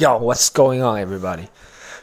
[0.00, 1.48] Yo, what's going on, everybody？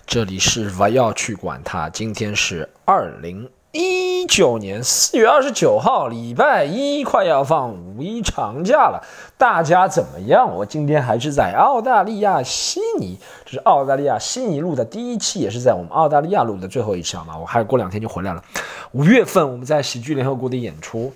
[0.05, 1.89] 这里是不要去管它。
[1.89, 9.01] 今天是二零一九年四月二十九号，礼拜一，快要放五一长假了。
[9.37, 10.53] 大家怎么样？
[10.53, 17.37] 我今天还是在澳大利亚悉尼，这是澳大利亚悉尼录的第一期，也是在我们澳大利亚录的最后一期，好吗？
[17.37, 18.43] 我还有过两天就回来了。
[18.91, 21.13] 五月份我们在喜剧联合国的演出，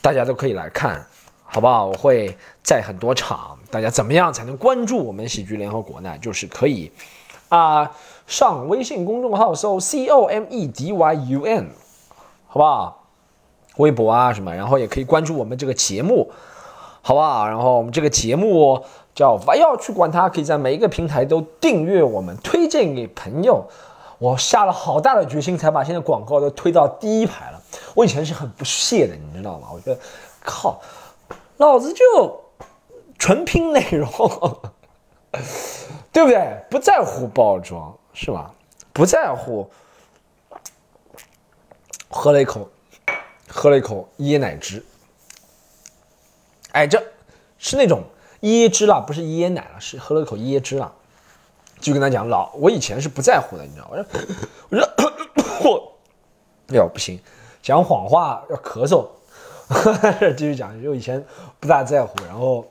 [0.00, 1.04] 大家都可以来看。
[1.44, 1.84] 好不好？
[1.84, 6.14] 我会在很多场，大家怎么样才能关注我们喜剧联合国呢？
[6.20, 6.92] 就是可以
[7.48, 7.90] 啊，
[8.26, 11.70] 上微信公众号搜 C O M E D Y U N，
[12.48, 13.06] 好不好？
[13.78, 16.30] 微博啊什么，然后也可以关注我们这个节目，
[17.00, 17.48] 好不好？
[17.48, 23.64] 然后我们这个节目叫不要去管它，可以在每一个平台都订阅我们，推荐给朋友。
[24.18, 27.60] 我下了好大的决心才把现在广告都推到第一排了。
[27.94, 29.68] 我以前是很不屑的，你知道吗？
[29.72, 29.98] 我觉得
[30.44, 30.78] 靠。
[31.56, 32.04] 老子就
[33.22, 34.10] 纯拼内容，
[36.10, 36.64] 对不对？
[36.68, 38.52] 不在乎包装，是吧？
[38.92, 39.70] 不在乎。
[42.10, 42.68] 喝了一口，
[43.48, 44.84] 喝了一口椰奶汁。
[46.72, 47.00] 哎，这
[47.58, 48.02] 是那种
[48.40, 50.92] 椰汁了，不是椰奶了，是喝了一口椰汁了。
[51.78, 53.86] 就跟他讲，老我以前是不在乎的，你知道？
[53.88, 54.04] 我说，
[54.66, 54.76] 我
[55.62, 55.92] 说，我，
[56.70, 57.20] 哎呦不行，
[57.62, 59.06] 讲谎话要咳嗽。
[60.36, 61.24] 继续讲，就以前
[61.60, 62.66] 不大在乎，然后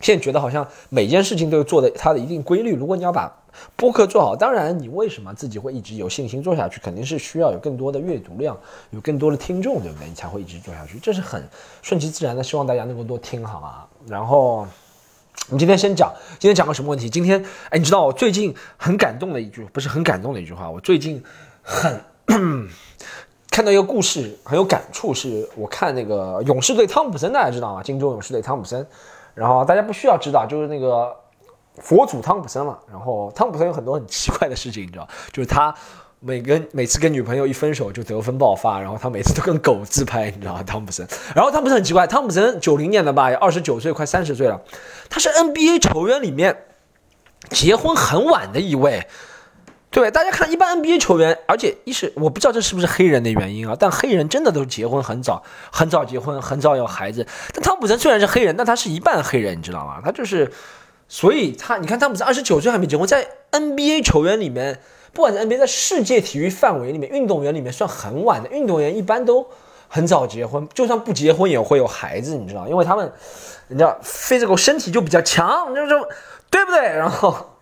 [0.00, 2.74] 现在觉得好像每件事情都有做的它的一定规律。
[2.74, 3.32] 如果你要把
[3.74, 8.56] 播客做好，当然你为什么自己会一直有信心做下去，肯定是需要有更多的阅读量，
[8.90, 10.08] 有更多的听众，对不对？
[10.08, 11.42] 你才会一直做下去，这是很
[11.82, 12.42] 顺其自然的。
[12.42, 13.84] 希望大家能够多听，好吗？
[14.06, 14.66] 然后
[15.48, 17.08] 我们今天先讲，今天讲个什么问题？
[17.08, 21.22] 今天哎，你知道我最近很感动的一句，不是很感动的一句话，我最近
[21.62, 22.00] 很。
[23.48, 27.82] 看到一个故事很有感触，是我看那个勇士队汤普森，大家知道吗？
[27.82, 28.86] 金州勇士队汤普森，
[29.36, 31.14] 然后大家不需要知道，就是那个
[31.76, 32.76] 佛祖汤普森了。
[32.90, 35.72] 然后汤普森有很多很奇怪的事情，你知道，就是他
[36.20, 40.62] 每跟每次跟女朋友一分手就得分爆发，然后他每次都跟狗自拍，你知道吗？
[40.62, 44.58] 汤普森，然后汤普森很奇怪，汤普森九零年的吧，二十九岁，快三十岁了，
[45.10, 46.64] 他是 NBA 球员里面
[47.50, 49.06] 结婚很晚的一位。
[49.96, 55.42] 对，大家看，一般 NBA 球员，而且一是我不知道这是不是黑人的原因啊，但黑人真的都结婚很早，
[55.72, 57.26] 很早结婚，很早有孩子。
[57.54, 59.98] 但汤普森虽然是黑人，但他是一半黑人，你知道吗？
[60.04, 60.52] 他就是，
[61.08, 64.78] 所以他，你看汤普森二十九岁还没结婚，在 NBA 球员里面，
[65.14, 68.50] 不管是 NBA 在世界体育范围里面，运动员里面算很晚的。
[68.50, 69.48] 运动员一般都
[69.88, 73.10] 很早结婚，就算不结婚也会有孩子，你知道，因为他们，
[73.68, 75.88] 你知道，physical 身体就比较强，就是
[76.50, 76.82] 对不对？
[76.82, 77.55] 然后。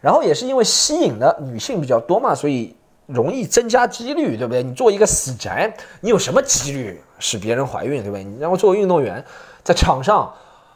[0.00, 2.74] 然后也是因为吸引的女性比较多嘛，所以
[3.06, 4.62] 容易增加几率，对不对？
[4.62, 8.24] 你做一个死宅，你有什么几率使别人怀孕，对不对？
[8.24, 9.24] 你然后作为运动员，
[9.62, 10.32] 在场上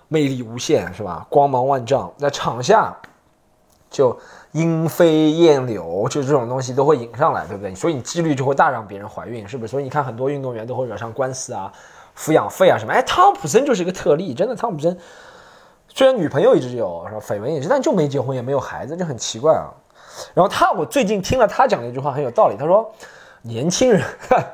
[0.08, 1.26] 魅力无限，是吧？
[1.30, 2.94] 光芒万丈，在场下
[3.88, 4.18] 就
[4.52, 7.74] 莺飞燕柳，就这种东西都会引上来，对不对？
[7.74, 9.70] 所以你几率就会大，让别人怀孕，是不是？
[9.70, 11.72] 所以你看很多运动员都会惹上官司啊，
[12.18, 12.92] 抚养费啊什么。
[12.92, 14.98] 哎，汤普森就是一个特例，真的，汤普森。
[15.96, 17.20] 虽然女朋友一直有，是吧？
[17.20, 19.70] 绯闻也是，但就没结婚，也没有孩子，就很奇怪啊。
[20.34, 22.56] 然后他，我最近听了他讲的一句话很有道理。
[22.58, 22.92] 他说，
[23.42, 24.44] 年轻人， 他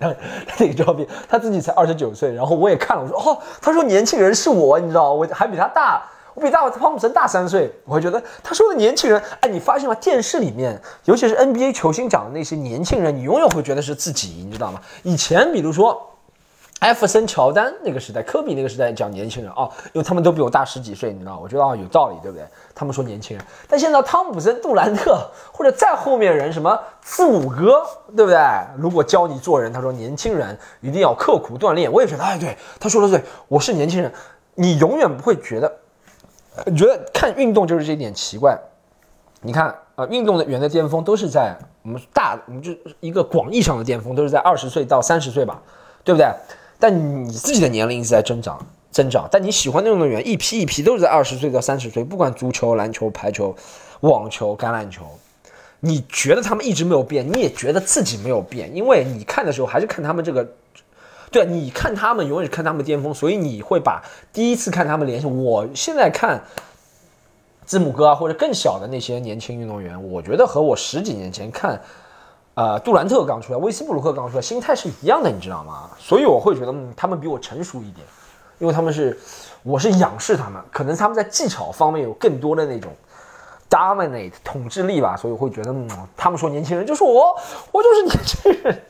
[0.00, 0.16] 他
[0.58, 2.34] 那个照片，他自己才二十九岁。
[2.34, 6.02] 然后我也看了，我说哦，他说年轻人是我， 你知道，我还比他大，
[6.34, 7.72] 我比大汤普森大三岁。
[7.84, 9.94] 我会觉得他说的年轻人，哎，你发现吗？
[10.00, 14.80] 电视里面，尤其是 NBA 球星讲的那些年轻人，你永远会觉得是自己，你知道吗？
[15.04, 16.04] 以前比如说。
[16.78, 21.36] 艾弗森、乔丹那个时代，科比那个时代讲年轻人啊，因为他们都比我大十几岁，你知道？
[21.42, 22.46] 我觉得啊有道理，对不对？
[22.72, 27.82] 他们说年轻人，但现在汤普森、杜兰特或者再后面人，什么字母哥，
[28.14, 28.38] 对不对？
[28.76, 31.90] 如果教你做人，他说年轻人一定要刻苦锻炼。
[31.90, 34.12] 我也觉得，哎，对，他说的对，我是年轻人，
[34.54, 35.72] 你永远不会觉得，
[36.66, 38.56] 你觉得看运动就是这一点奇怪。
[39.40, 45.60] 你看啊，运动的员的巅峰都是在我们大，我们就一个广义上的巅峰都是在二十岁到三十岁吧，
[46.04, 46.28] 对不对？
[46.78, 49.28] 但你自己的年龄一直在增长，增长。
[49.32, 53.54] 但你喜欢的运动员一批一批都是在二十岁到三十岁，不管足球、篮球、排球、
[54.00, 55.02] 网球、橄榄球，
[55.80, 60.46] 你觉得他们一直没有变，你也觉得自己没有变，因为你看的时候还是看他们这个，
[61.32, 65.26] 对你看他们永远是看他们巅峰，所以你会把第一次看他们联系。
[65.26, 66.40] 我现在看
[67.66, 71.80] 字母哥啊，或者更小的那些年轻运动员，我觉得和我十几年前看。
[72.58, 75.88] 呃，杜兰特刚出来，威斯布鲁克刚出来，心态是一样的，你知道吗？
[75.96, 78.04] 所以我会觉得，嗯，他们比我成熟一点，
[78.58, 79.16] 因为他们是，
[79.62, 82.90] 我是仰视他们，可能他们在技巧方面有更多的那种
[83.70, 87.32] dominate 统治力吧，所以我会觉得，嗯，他们说年轻人就是我，
[87.70, 88.82] 我就是年轻人，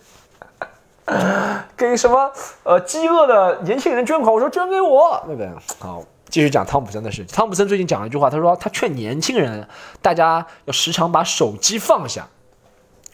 [1.76, 2.32] 给什么
[2.62, 5.52] 呃饥饿的年轻人捐款，我说捐给我，对不对？
[5.78, 7.22] 好，继续讲汤普森的事。
[7.26, 9.68] 汤普森最近讲了一句话，他说他劝年轻人，
[10.00, 12.26] 大家要时常把手机放下。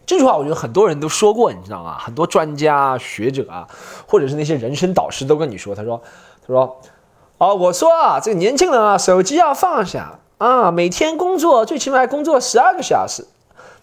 [0.07, 1.97] 这句话我觉得很多人都说过，你知道吗？
[1.99, 3.67] 很多专家学者啊，
[4.07, 6.03] 或者是那些人生导师都跟你说，他说，
[6.47, 6.81] 他说，
[7.39, 13.27] 啊，我说啊，这个年轻人啊，手机要放下啊，每天工作最起码要工作十二个小时，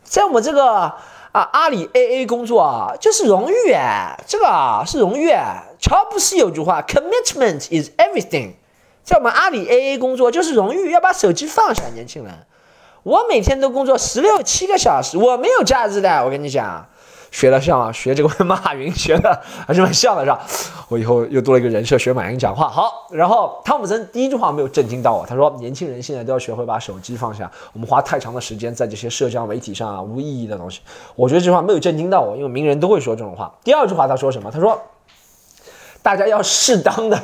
[0.03, 0.93] 在我们这个
[1.31, 5.31] 啊阿里 AA 工作啊，就是荣誉哎，这个啊是荣誉。
[5.79, 8.51] 乔布斯有句话，Commitment is everything，
[9.03, 12.45] 在我们阿里 AA 工作就是荣誉，要把手机放下，年轻人。
[13.03, 16.23] 我每天都工作十六七个小时，我没有假日的。
[16.23, 16.85] 我跟你讲，
[17.31, 20.39] 学的像啊，学这个马云学的还是蛮像的，是吧？
[20.87, 22.67] 我以后又多了一个人设，学马云讲话。
[22.69, 30.81] 好，然后汤姆森第一句话没有震惊到我，他说年轻人现在都要学会把手机放下，我们花太长的时间在这些社交媒体上啊，无意义的东西。
[31.15, 33.51] 我觉得这句话没有震惊到我，因为名人都会说这种话。
[33.63, 34.51] 第二句话他说什么？
[34.51, 34.79] 他说
[36.03, 37.19] 大家要适当的，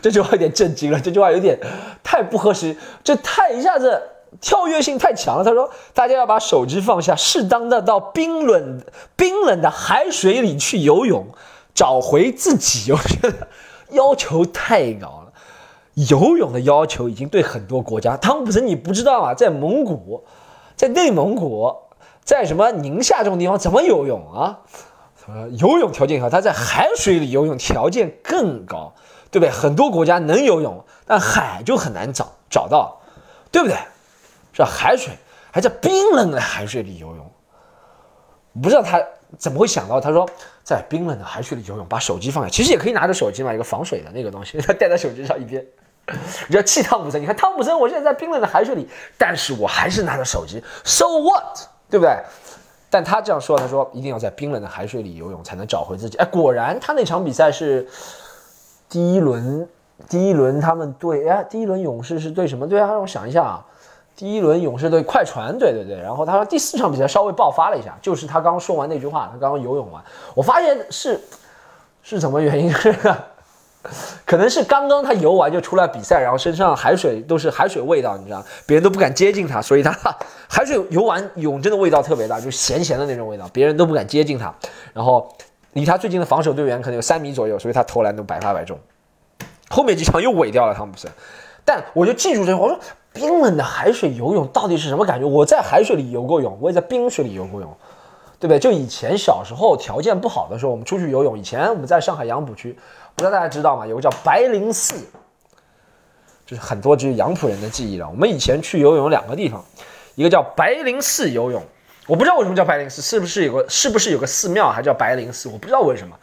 [0.00, 1.58] 这句话有点震惊了，这句话有点
[2.04, 4.00] 太不合时，这太一下子。
[4.40, 5.44] 跳跃性太强了。
[5.44, 8.82] 他说：“大家要把手机放下，适当的到冰冷、
[9.16, 11.26] 冰冷的海水里去游泳，
[11.74, 13.48] 找回自己。”我觉得
[13.90, 15.32] 要求太高了。
[15.94, 20.24] 游泳的要求已经对很多国家，汤普森你不知道啊，在蒙古，
[20.74, 21.70] 在内蒙古，
[22.24, 24.60] 在什么宁夏这种地方怎么游泳啊？
[25.28, 28.94] 呃，游泳条件好，他在海水里游泳条件更高，
[29.30, 29.50] 对不对？
[29.50, 33.00] 很多国家能游泳，但海就很难找找到，
[33.50, 33.76] 对不对？
[34.52, 35.12] 是海水，
[35.50, 37.30] 还在冰冷的海水里游泳，
[38.62, 39.00] 不知道他
[39.38, 40.28] 怎么会想到，他说
[40.62, 45.64] 在冰冷的海水里游泳，把手机放下，其实也可以拿着手机嘛，一个防水的那个东西， 他带在手机上一边。
[46.48, 51.58] 你要气汤姆森，你看汤姆森，我现在在冰冷的海水里，但是我还是拿着手机，so what，
[51.88, 52.18] 对不对？
[52.90, 56.18] 但他这样说，他说一定要在冰冷的海水里游泳才能找回自己。
[56.18, 57.88] 哎，果然他那场比赛是
[58.88, 59.66] 第一轮，
[60.08, 62.88] 第一轮他们对，哎，第一轮勇士是对什么队啊？
[62.88, 63.64] 让我想一下啊。
[64.22, 70.00] 第一轮勇士队快船，对对对，然后他说第四场比赛稍微爆发了一下，就是他刚刚说完那句话，他刚刚游泳完，
[70.36, 71.20] 我发现是
[72.04, 72.70] 是什么原因？
[72.72, 72.94] 是
[74.24, 79.90] 可能是刚刚他游完就出来比赛，然后身上海水都是海水味道，你知道，别人都不敢接近他，所以他
[80.48, 84.54] 海水游完泳真的味道特别大，就咸咸的那种味道，别人都不敢接近他。
[84.92, 85.28] 然后
[85.72, 88.78] 离他最近的防守队员可能有三米左右，所以他投篮都百发百中。
[89.68, 91.10] 后面几场又萎掉了，汤普森。
[91.64, 92.78] 但我就记住这，我说。
[93.12, 95.26] 冰冷的海水游泳到底是什么感觉？
[95.26, 97.76] 我在海水里游过泳，我也在冰水里游过泳，
[98.40, 98.58] 对不对？
[98.58, 101.38] 就以前小时候条件不好的时候，我们出去游泳。
[101.38, 102.72] 以前我们在上海杨浦区，
[103.14, 103.86] 不知道大家知道吗？
[103.86, 104.94] 有个叫白灵寺，
[106.46, 108.08] 就是很多只杨浦人的记忆了。
[108.08, 109.62] 我们以前去游泳两个地方，
[110.14, 111.62] 一个叫白灵寺游泳，
[112.06, 115.50] 我不知道为什么叫白灵寺，是不是有个是不是有个寺庙还叫白灵寺？
[115.50, 116.16] 我不知道为什么，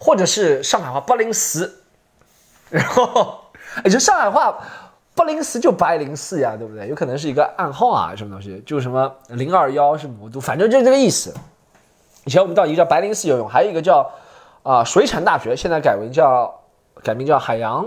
[0.00, 1.84] 或者是上海话八灵寺，
[2.70, 3.38] 然后
[3.84, 4.58] 也就上海话。
[5.14, 6.88] 八零四就八零四呀，对不对？
[6.88, 8.62] 有可能是一个暗号啊，什么东西？
[8.64, 11.34] 就什么零二幺是魔都，反正就是这个意思。
[12.24, 14.10] 以前我们到一个叫白灵寺游泳，还有一个叫
[14.62, 16.60] 啊水产大学，现在改名叫
[17.02, 17.84] 改名叫海洋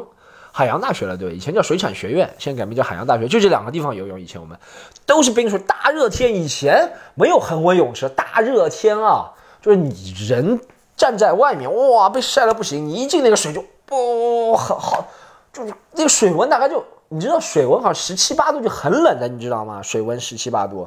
[0.52, 4.22] 海洋大学了，对以前叫水产学院，现在改名叫海洋大学，就这两个地方游泳。
[4.22, 4.58] 以前我们
[5.06, 9.32] 都是冰水，大热天，以前没有恒温泳池，大热天啊，
[9.62, 10.60] 就是你人
[10.96, 15.08] 站在外面，哇，被晒了不行，你一进那个水就哦，好好，
[15.52, 15.64] 就
[15.94, 16.86] 那个水温大概就。
[17.16, 19.82] 你知道水温好像十七八度就很冷的，你知道吗？
[19.82, 20.86] 水温十七八度，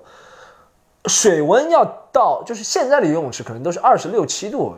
[1.06, 4.76] 水温要到就是现在的游泳池可能都是二十六七度，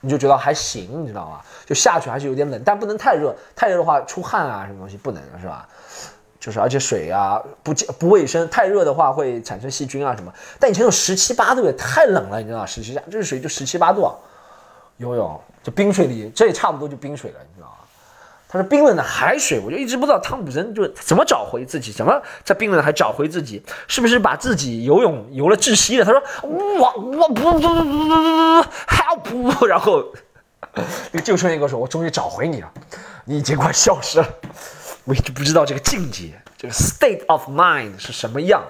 [0.00, 1.40] 你就觉得还行，你知道吗？
[1.64, 5.68] 就下去还是有点冷，但不能太热，太热的话出汗啊什么东西不能是吧？
[6.40, 10.34] 就是而且水啊不不卫生，太热的话会产生细菌啊什么。
[10.58, 12.66] 但以前有十七八度也太冷了，你知道吗？
[12.66, 14.12] 十七下这个水就十七八度，
[14.96, 17.74] 游泳就冰水里，这也差不多就冰水了，你知道吗？
[18.52, 30.04] 他说：“冰冷的海水，我就一直不知道汤普森就怎么找回自己，怎么在冰冷的海找回自己，是不是把自己游泳游了窒息了？”他说：“我我不不不不不不，help！” 然后
[31.12, 32.72] 那个救生员跟我说：“我终于找回你了，
[33.24, 34.28] 你已经快消失了。”
[35.06, 38.64] 我一直不知道这个境界，这个 state of mind 是什么样，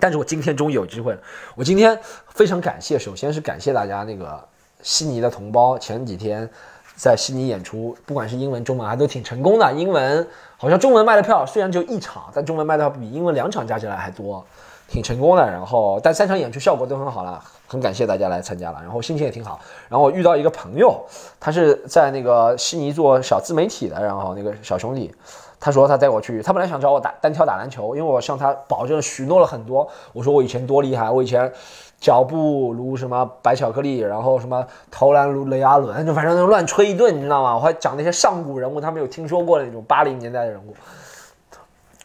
[0.00, 1.20] 但是我今天终于有机会了。
[1.54, 1.96] 我今天
[2.30, 4.48] 非常感谢，首先是感谢大家那个
[4.82, 6.50] 悉尼的同胞，前几天。
[6.96, 9.72] 在悉尼演出，不管是英文、中文，还都挺成功的。
[9.72, 14.44] 英文好像中文卖的票虽然就一场，但中文卖的票比英文两场加起来还多，
[14.88, 15.42] 挺成功的。
[15.44, 18.78] 然后，但三场演出效果都很好了，很感谢大家来参加了。
[18.80, 19.60] 然后心情也挺好。
[19.88, 21.04] 然后我遇到一个朋友，
[21.40, 25.12] 他是在那个悉尼做小自媒体的，然后那个小兄弟，
[25.58, 31.52] 他说他带我去，他本来想找我打单挑打篮球，因为我向他保证许诺了很多，我说我以前多厉害，我以前
[32.00, 37.54] 脚步如什么白巧克力，然后什么投篮如雷阿伦，就反正乱吹一顿，你知道吗？
[37.54, 40.74] 我还讲那些上古人物，他没有听说过的那种八零年代的人物。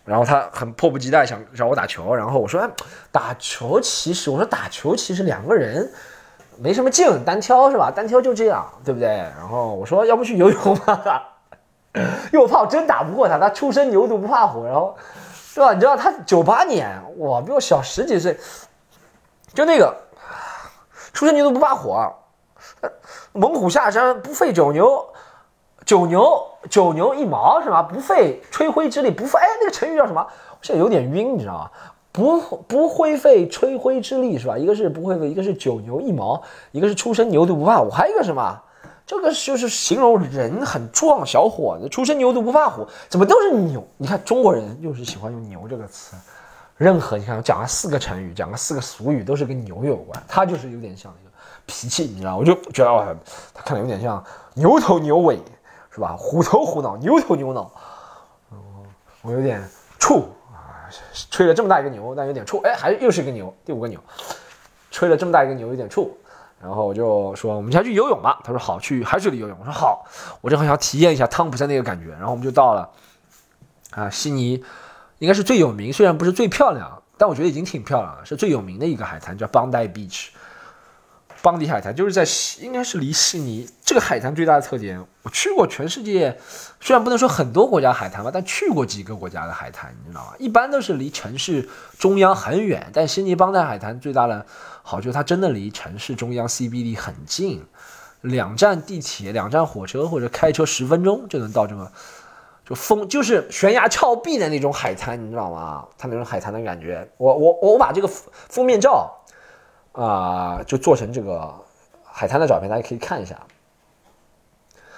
[0.05, 2.67] 然后他很迫不及待想找我打球，然后我说
[3.11, 5.87] 打球其实我说打球其实两个人
[6.57, 7.91] 没什么劲，单挑是吧？
[7.95, 9.07] 单挑就这样，对不对？
[9.07, 11.23] 然后我说要不去游泳吧，
[11.93, 14.95] 因为我怕我真打不过他，他初生牛犊不怕虎，然后
[15.53, 15.73] 是吧？
[15.73, 18.35] 你知道他九八年，哇，比我小十几岁，
[19.53, 19.95] 就那个
[21.13, 21.95] 初生牛犊不怕虎，
[23.33, 25.05] 猛虎下山不费九牛。
[25.85, 27.81] 九牛九牛一毛是吧？
[27.81, 30.21] 不费吹灰之力，不费哎，那个成语叫什么？
[30.21, 31.71] 我现在有点晕，你知道吗？
[32.11, 34.55] 不不灰费吹灰之力是吧？
[34.55, 36.39] 一个是不会费，一个是九牛一毛，
[36.71, 38.61] 一个是初生牛犊不怕虎，还有一个什么？
[39.07, 43.83] 这个就是形容人很壮，小伙子初生牛犊不怕虎，怎么都是牛？
[43.97, 46.15] 你看中国人就是喜欢用牛这个词，
[46.79, 50.23] 任何你看我讲了四个成语，讲了四个俗语，都是跟牛有关。
[50.27, 51.35] 他就是有点像那个
[51.67, 52.35] 脾气，你知道？
[52.35, 53.05] 我就觉得哇，
[53.53, 54.23] 他看着有点像
[54.55, 55.39] 牛头牛尾。
[55.91, 56.15] 是吧？
[56.15, 57.69] 虎头虎脑，牛头牛脑，
[59.23, 59.61] 我有点
[59.99, 60.21] 怵
[60.53, 60.87] 啊！
[61.31, 62.61] 吹了这么大一个牛，但有点怵。
[62.61, 63.99] 哎，还又是一个牛，第五个牛，
[64.91, 66.07] 吹了这么大一个牛，有点怵。
[66.61, 68.39] 然后我就说，我们先去游泳吧。
[68.43, 69.57] 他说好，去海水里游泳。
[69.59, 70.05] 我说好，
[70.41, 72.11] 我正好想体验一下汤普森那个感觉。
[72.11, 72.87] 然后我们就到了
[73.89, 74.63] 啊，悉尼
[75.19, 80.27] 应该是最有名，虽然不是最漂亮，但我觉得已经挺漂亮了，是最有名的一个海滩，叫 Bondi Beach。
[81.41, 82.25] 邦迪海滩就是在
[82.61, 85.01] 应该是离悉尼这个海滩最大的特点。
[85.23, 86.37] 我去过全世界，
[86.81, 90.33] 虽然不能说很多国家海滩吧，但去过几个国家的海滩，你知道吗？
[90.37, 92.89] 一般都是离城市中央很远。
[92.93, 94.45] 但悉尼邦代海滩最大的
[94.83, 97.63] 好处，它真的离城市中央 CBD 很近，
[98.19, 101.89] 两站地铁、两站火车或者开车十分钟就能到这个，
[102.69, 105.87] 就风就是悬崖峭壁的那种海滩，你知道吗？
[105.97, 107.09] 它那种海滩的感觉。
[107.17, 109.15] 我我我把这个封面照。
[109.91, 111.51] 啊，就做成这个
[112.03, 113.35] 海滩的照片，大家可以看一下。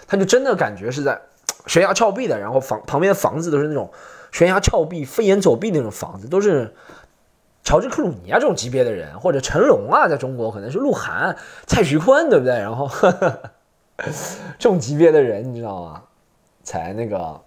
[0.05, 1.19] 他就真的感觉是在
[1.65, 3.89] 悬崖峭壁的，然后房旁边的房子都是那种
[4.33, 6.75] 悬崖峭壁、飞檐走壁那种房子，都是
[7.63, 12.53] 乔治克鲁尼啊这种级别的人，或者成龙啊，在中国可能是鹿晗、蔡徐坤，对不对？
[12.55, 12.89] 然后
[14.59, 16.03] 这种级别的人，你知道吗？
[16.63, 17.41] 才那个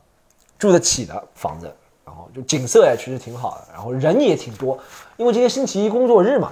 [0.64, 1.71] 住得起的房子，
[2.06, 4.78] 然后就景色也其实挺好的，然后人也挺多，
[5.18, 6.50] 因为今天星期一工作日嘛。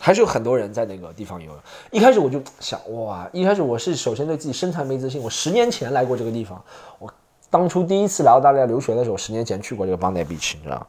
[0.00, 1.52] 还是有很多人在那个地方游。
[1.92, 3.28] 一开始我就想，哇！
[3.30, 5.22] 一开始我是首先对自己身材没自信。
[5.22, 6.60] 我十年前来过这个地方，
[6.98, 7.08] 我
[7.48, 10.86] 当初第一次来澳大利亚留学的时候，十年前去过这个邦代 beach，你知道吗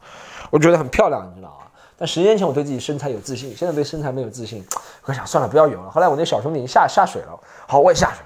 [0.50, 1.68] 我觉得很漂亮，你知道吗？
[1.96, 4.66] 但十年前我对自己身材有自信，现在对身材没有自信。
[5.06, 5.92] 我想算了，不要游了。
[5.92, 8.26] 后来我那小兄弟下下水了，好，我也下水，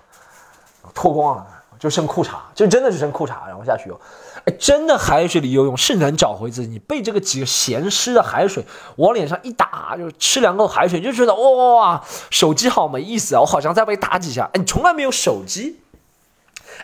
[0.94, 4.00] 脱光了，就剩裤衩，就真的只剩裤衩，然后下去游。
[4.52, 6.68] 真的海水里游泳是能找回自己。
[6.68, 8.64] 你被这个几个咸湿的海水
[8.96, 13.42] 往脸上一打，就吃两口海水，就觉得哇，手机好没意思啊！
[13.42, 14.50] 我好像再被打几下。
[14.54, 15.80] 哎，你从来没有手机？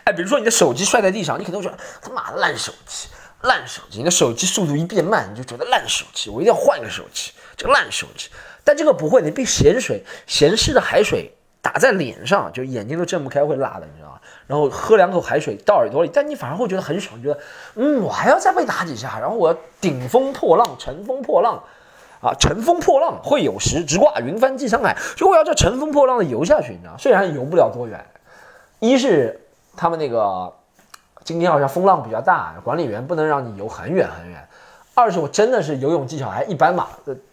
[0.04, 3.08] 哎，比如说你的手机摔在地上，你可能会说他妈烂手机，
[3.42, 3.98] 烂手机。
[3.98, 8.28] 你的手机速度一变慢，你就觉得烂手机，我一定要换个手机，这个烂手机。
[8.62, 11.34] 但这个不会，你被咸水、咸湿的海水。
[11.64, 14.20] 打在脸上，就眼睛都睁不开，会辣的，你知道吗？
[14.46, 17.38] 然后喝两口海水到耳朵里，但你反而会觉得很爽，觉得，
[17.76, 21.62] 嗯，我还要再被打几下，然后我要顶风破浪，乘风破浪，
[22.20, 26.94] 啊，乘风破浪会有时，直挂云帆济沧海，就我要这乘风破浪的游下去，你知道？
[26.98, 28.04] 虽然游不了多远，
[28.80, 29.40] 一是
[29.76, 30.52] 他们那个
[31.24, 34.38] 今天好像风浪比较大，管理员不能让你游很远很远；
[34.94, 36.88] 二是我真的是游泳技巧还一般嘛，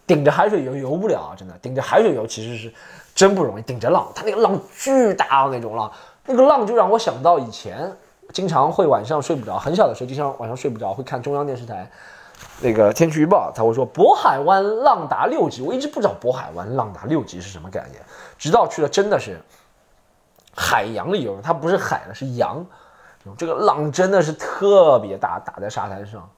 [0.07, 2.73] 顶着海水游游不了，真的顶着海水游其实是。
[3.13, 5.91] 真不容易顶着浪，他那个浪巨大那种浪，
[6.25, 7.95] 那个浪就让我想到以前
[8.31, 11.89] 经常会晚上睡不着，很小的时候经常晚上睡不着，会看中央电视台
[12.61, 18.01] 那个天气预报，他会说渤海湾浪达六级，我一直不知道渤海湾浪达六级是什么概念，
[18.37, 19.39] 直到去了真的是
[20.55, 22.65] 海洋里游，它不是海了，是洋，
[23.37, 26.29] 这个浪真的是特别大，打在沙滩上。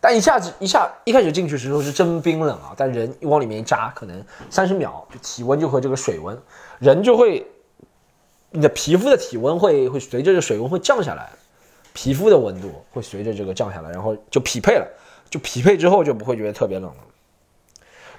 [0.00, 2.74] 但一下子一下一开始进去时候是真冰冷啊！
[2.76, 6.38] 但人一往里面一扎，可能三十秒就体温就和这个水温，
[6.78, 7.46] 人就会，
[8.54, 11.28] 你的皮肤的体温会会随着这水温会降下来，
[11.92, 14.88] 皮肤的温度会随着这个降下来，然后就匹配了，
[15.28, 17.04] 就匹配之后就不会觉得特别冷了。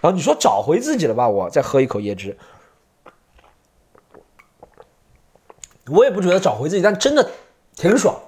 [0.01, 1.29] 然后你说找回自己了吧？
[1.29, 2.37] 我再喝一口椰汁，
[5.87, 7.31] 我也不觉得找回自己，但真的
[7.75, 8.19] 挺爽，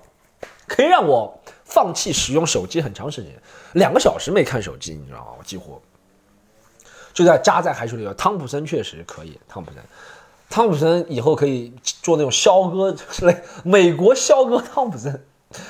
[0.65, 1.39] 可以让我。
[1.69, 3.33] 放弃使用手机很长时间，
[3.73, 5.33] 两个小时没看手机，你知道吗？
[5.37, 5.79] 我几乎
[7.13, 8.13] 就在扎在海水里。
[8.17, 9.83] 汤普森确实可以，汤普森，
[10.49, 15.23] 汤普森以后可以做那种肖哥之类，美国肖哥汤普森，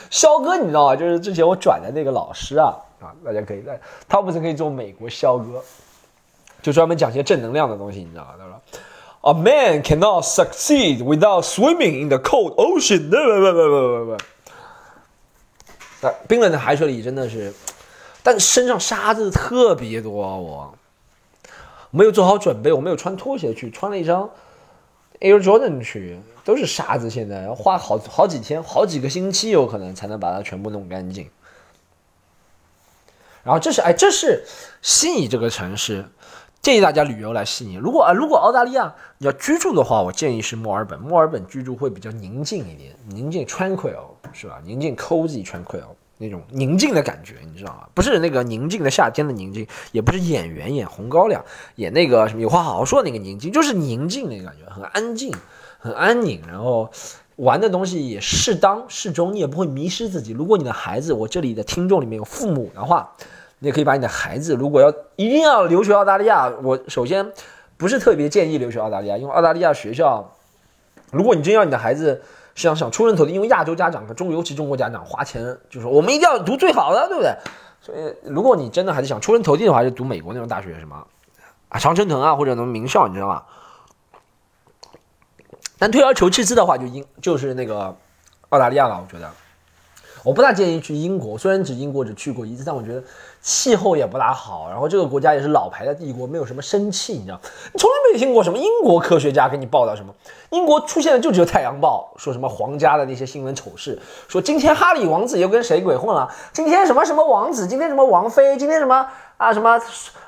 [0.09, 0.95] 肖哥，你知道吗？
[0.95, 5.63] 就是之前我转的那个老师啊啊，大家可以在汤普森可以做美国肖哥，
[6.61, 8.33] 就专门讲些正能量的东西，你知道吗？
[8.37, 8.61] 他说
[9.21, 13.09] ，A man cannot succeed without swimming in the cold ocean。
[13.09, 14.17] 不不不不不不。
[16.01, 17.51] 那冰冷的海水里真的是，
[18.21, 20.73] 但身上沙子特别多，我
[21.89, 24.29] 没有做好准备，我没有穿拖鞋去，穿了一双
[25.19, 26.19] Air Jordan 去。
[26.43, 31.29] 都是沙子，现在要花好好几天、好几个星期，有可能才能把它全部弄干净。
[33.43, 34.45] 然后这是哎，这是
[34.81, 36.05] 悉尼这个城市，
[36.61, 37.75] 建议大家旅游来悉尼。
[37.75, 40.97] 如果啊，如果澳大利亚你要居住的话，我建议是墨尔本。
[41.01, 44.61] 墨尔本居住会比较宁静一点，宁静 tranquil 是吧？
[44.63, 45.83] 宁静 cozy tranquil
[46.17, 47.87] 那种宁静的感觉，你知道吗？
[47.93, 51.43] 不是那个宁静的夏天的宁静，也不是演员演红高粱
[51.75, 55.33] 演那个什么有话好好说那个宁静，就是宁静那个感觉，很安静。
[55.79, 56.89] 很安宁，然后
[57.35, 60.33] 玩的东西也适当适中，你也不会迷失自己。
[60.33, 63.11] 如果你的孩子，我这里的听众里面有父母的话，
[63.59, 67.31] 你也可以把你的孩子，如果要一定要留学澳大利亚，我首先
[67.77, 70.33] 不是特别建议留学澳大利亚，因为澳大利亚学校，
[71.11, 72.23] 如果你真要你的孩子
[72.57, 77.37] 是想想出人头地，因为亚洲家长和中尤其中国家长花钱就是我们一定要读最好的，对不对？
[77.79, 81.05] 所以如果你真的还是想出人头地的话，就读美国那种大学，什么
[81.69, 83.43] 啊常春藤啊或者什么名校，你知道吗？
[85.77, 87.95] 但退而求其次的话，就英就是那个
[88.49, 88.99] 澳大利亚了。
[88.99, 89.29] 我觉得
[90.23, 93.03] 我不大建议去英国，虽然只英国只去过一次，但我觉得
[93.47, 94.67] 气候也不大好。
[94.69, 97.39] 然后这个国家也是老牌的帝国，没有什么生气，你知道？
[97.71, 100.13] 你从来没听过什么英国科学家给你报道什么？
[100.49, 106.29] 英国出现的就只有《太阳报》，说什么皇家的那些新闻丑事，说今天哈里王子又跟谁鬼混了？
[106.51, 107.65] 今天什么什么王子？
[107.65, 108.57] 今天什么王妃？
[108.57, 109.79] 今天什么啊什么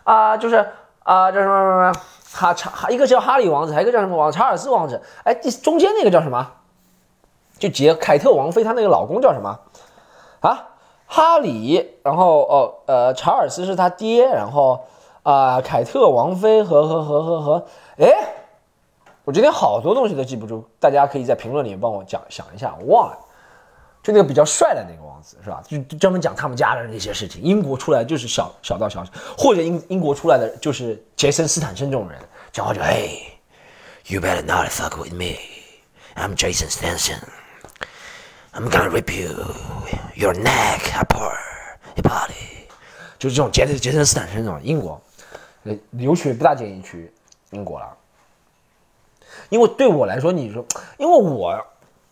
[0.06, 0.38] 啊？
[0.38, 0.66] 就是
[1.04, 2.06] 啊叫什么什么什么？
[2.32, 5.02] 哈查，一个叫哈里王子，还有一个叫什么王查尔斯王子。
[5.24, 6.52] 哎，第中间那个叫什么？
[7.58, 9.60] 就杰凯特王妃，她那个老公叫什么？
[10.40, 10.68] 啊，
[11.12, 14.80] 哈里，然后哦，呃，查尔斯是他爹，然后
[15.24, 17.66] 啊，凯特王妃和和和和和，
[17.98, 18.14] 哎，
[19.26, 23.18] 我今天好多东西都记不住，大家可以在评论里面帮我讲想一下，我忘了。
[24.04, 25.62] 就那个比较帅的那个王子是吧？
[25.68, 27.42] 就专门讲他们家的那些事情。
[27.42, 32.18] 英国出来就是小小道消息，或者英英国出来的就是杰森斯坦森这种人，
[32.52, 33.10] 讲话就哎
[34.06, 37.20] ，You better not fuck with me，I'm Jason Stenson
[38.54, 39.30] I'm gonna rip you
[40.16, 42.66] your neck apart，your body。
[43.18, 45.00] 就是这种杰森杰森斯坦森这种英国，
[45.92, 47.12] 留学不大建议去
[47.52, 47.86] 英国了，
[49.50, 50.66] 因为对我来说，你说，
[50.98, 51.60] 因为我。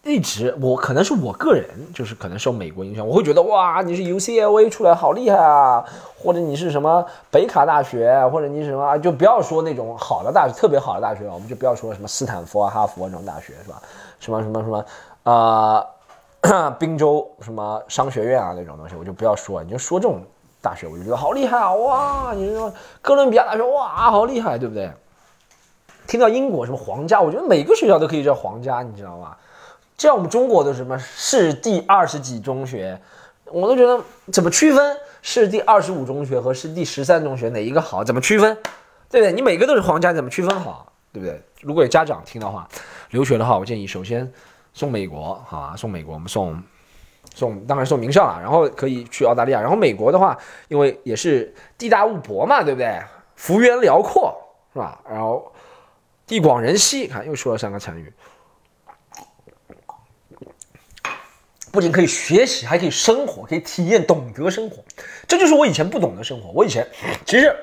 [0.04, 5.84] 一直我可能是我个人，就是可能受美国影响，我会觉得哇，你是 UCLA 出来好厉害啊，
[6.18, 13.82] 或者你是什么北卡大学，或者你是什么，就不要说那种好的大学，特别好的大学，我们就不要说什么斯坦福啊、哈佛这种大学，是吧？
[14.22, 14.86] 什么什么什么
[15.24, 15.86] 啊，
[16.80, 20.22] 宾州什么商学院啊那种东西，我就不要说，你就说这种
[20.62, 24.92] 大学，我就觉得好厉害啊，哇，你说哥伦比亚大学哇，好厉害，对不对？
[26.06, 29.36] 听到英国什么皇家，我觉得每个学校都可以叫皇家，你知道吗？
[29.98, 33.00] 像我们中国的什么市第二十几中学，
[33.46, 34.00] 我都觉得
[34.32, 38.04] 怎么区分市第二十五中学和市第十三中学哪一个好？
[38.04, 38.56] 怎么区分？
[39.10, 39.34] 对不对？
[39.34, 40.92] 你每个都是皇家，怎么区分好？
[41.12, 41.42] 对不对？
[41.62, 42.68] 如果有家长听的话，
[43.10, 44.32] 留学的话，我建议首先
[44.78, 45.76] 送美国，好吧？
[45.76, 46.62] 送美国，我们送
[47.34, 49.60] 送，当然送名校了，然后可以去澳大利亚。
[49.60, 50.38] 然后美国的话，
[50.68, 53.02] 因为也是地大物博嘛，对不对？
[53.36, 54.40] 幅员辽阔，
[54.74, 55.02] 是吧？
[55.10, 55.52] 然后
[56.28, 58.14] 地广人稀，看又说了三个成语。
[61.72, 64.84] 不仅可以学习，还可以生活，可以体验，懂得生活。
[65.28, 66.52] 这就是我以前不懂的生活。
[66.52, 66.88] 我以前
[67.26, 67.56] 其实，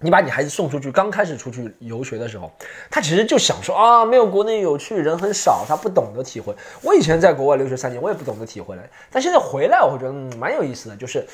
[0.00, 2.50] 你把你孩子送出去，刚开始出去游学的时候，
[2.88, 6.54] 他其实就想说啊，没有国内有趣，人很少，他不懂得体会。
[6.82, 8.82] 我以前在国外留学三年，我也不懂得体会了。
[9.10, 10.96] 但现在回来，我会觉得嗯，蛮有意思的。
[10.96, 11.26] 就是，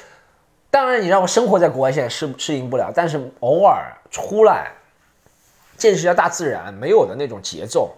[0.70, 2.90] 当然你让我生活在国外，现在适适应不了。
[2.94, 4.72] 但是偶尔出来，
[5.76, 7.94] 见识一下大自然没有的那种节奏。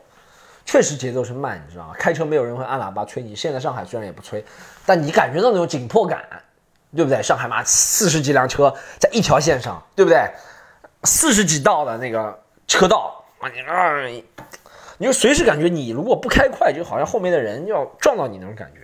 [0.64, 1.94] 确实节奏是慢，你知道吗？
[1.96, 3.36] 开车没有人会按喇叭催你。
[3.36, 4.44] 现在上海虽然也不催，
[4.84, 6.24] 但你感觉到那种紧迫感，
[6.96, 7.22] 对不对？
[7.22, 10.28] 上海嘛，四十几辆车在一条线上，对不对？
[11.06, 14.06] 四十几道的那个车道啊，你啊，
[14.98, 18.80] 你就随时感觉你如果不开快，就好像后面的人要撞到你那种感觉。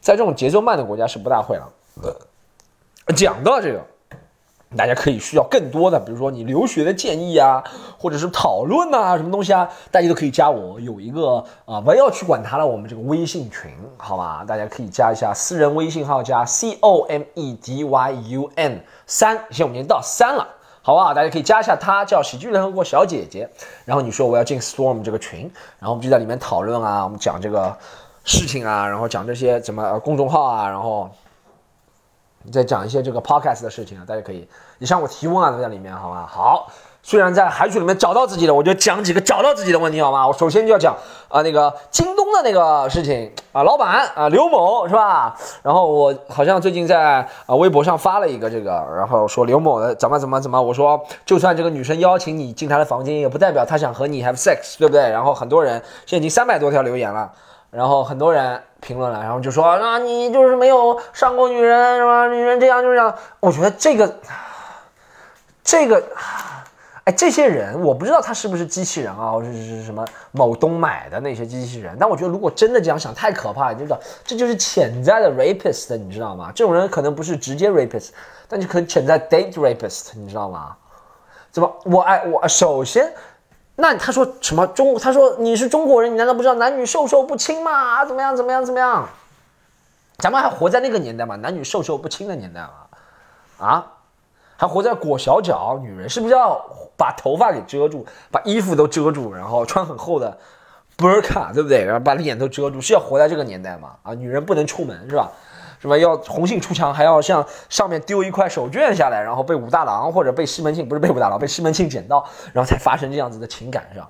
[0.00, 1.72] 在这种节奏慢的国家是不大会了。
[3.14, 3.80] 讲到这个。
[4.74, 7.62] 大家可以需要更多的，比如说你留学的建议啊，
[7.98, 14.46] 或者是讨论呐，什么东西啊，大家都可以加我，有一个啊，不要去管他了，我们这个微信群，好吧？
[14.48, 20.48] 大家可以加一下私人微信号，加 c o m e d y u n 三，现在我们已经到三了，
[20.82, 21.14] 好不好？
[21.14, 23.48] 大家可以加一下她，叫喜剧联合国小姐姐，
[23.84, 27.76] 然后你说我要进 storm 这个群，然后我们就在里面讨论啊，我们讲这个
[28.24, 31.08] 事情啊，然后讲这些什么公众号啊，然后
[32.50, 36.26] 再讲一些这个 podcast 的事情啊，大家可以你向我提问啊，都在里面，好吗？
[36.28, 36.68] 好。
[37.04, 40.24] 虽然在海水里面找到自己的，我就讲几个找到自己的问题好吗？
[40.26, 40.96] 我首先就要讲
[41.28, 45.34] 啊，那个京东的那个事情啊，老板啊，刘某是吧？
[45.62, 55.02] 然后我好像最近在啊微博上发了一个这个，然后说刘某的怎么怎么怎么，我说就算这个女生邀请你进她的房间，也不代表她想和你 have sex，对不对？
[55.10, 57.32] 然后很多人现在已经三百多条留言了，
[57.70, 62.28] 然后很多人评论了，然后就说啊你就是没有上过女人是吧？
[62.28, 64.14] 女人这样就是这样，我觉得这个
[65.64, 66.00] 这个。
[67.04, 71.96] 哎，这些人我不知道他是不是机器人啊，或者是什么某东买的那些机器人。
[71.98, 76.52] 但我觉得如果真的这样想，太可怕了，你知道，这就是潜在的 rapist，你知道吗？
[76.54, 78.10] 这种人可能不是直接 rapist，
[78.46, 80.76] 但就可能潜在 date rapist，你知道吗？
[81.50, 81.76] 怎么？
[81.86, 83.12] 我哎，我首先，
[83.74, 84.96] 那他说什么中？
[84.96, 88.04] 他说你是中国人，你难道不知道男女授受不亲吗？
[88.04, 88.36] 怎么样？
[88.36, 88.64] 怎么样？
[88.64, 89.08] 怎么样？
[90.18, 91.34] 咱们还活在那个年代吗？
[91.34, 92.70] 男女授受不亲的年代吗？
[93.58, 93.86] 啊？
[94.56, 96.64] 还活在裹小脚，女人是不是要
[97.02, 100.38] 把头发给遮住，把衣服都遮住，然后穿很厚的
[100.96, 101.84] burka，对不对？
[101.84, 103.94] 然后把脸都遮住，是要活在这个年代吗？
[104.04, 105.28] 啊，女人不能出门是吧？
[105.80, 105.98] 是吧？
[105.98, 114.08] 要红杏出墙，还要向上面丢一块手绢下来，然后被武大郎或者被西门庆，不是被武大郎，被西门庆捡到，然后才发生这样子的情感，是吧？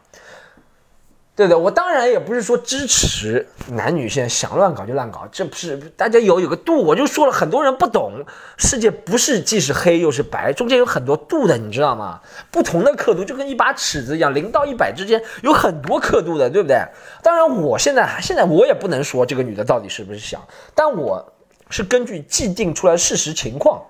[1.35, 6.83] 对对，我当然也不是说支持男女现在想乱搞就乱搞，这不是大家有有个度。
[6.85, 8.23] 我就说了很多人不懂，
[8.59, 12.21] 世界不是既是黑又是白，中间有很多度的，你知道吗？
[12.51, 16.77] 不同的刻度就跟一把尺子一样，零到一百之间有很多刻度的，对不对？
[17.23, 20.39] 当然，我现在现在我也不能说这个女的到底是不是想，
[20.75, 21.33] 但我
[21.71, 23.83] 是根据既定出来事实情况。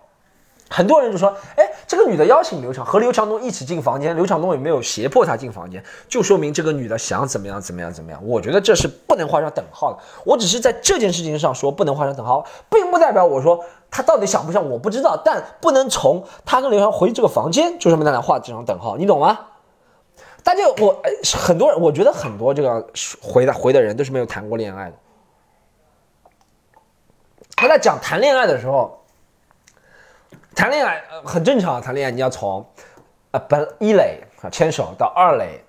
[0.72, 9.98] 很多人就说：“哎，这个女的邀请刘强和刘强东一起进房间，刘强东也没有胁迫她进房间，就说明这个女的想怎么样怎么样怎么样。”我觉得这是不能画上等号的。
[10.24, 19.38] 我只是在这件事情上说不能画上等号，并不代表我说她到底想不想我不知道，但不能从她跟刘强回这个房间就上面咱俩画这张等号，你懂吗？
[20.42, 22.88] 大家我哎，很多人我觉得很多这个
[23.22, 24.96] 回的回的人都是没有谈过恋爱的。
[27.54, 29.01] 他在讲谈恋爱的时候。
[30.54, 32.64] 谈恋爱很正常，谈恋爱你要从，
[33.30, 35.60] 呃本一垒啊牵手到二垒，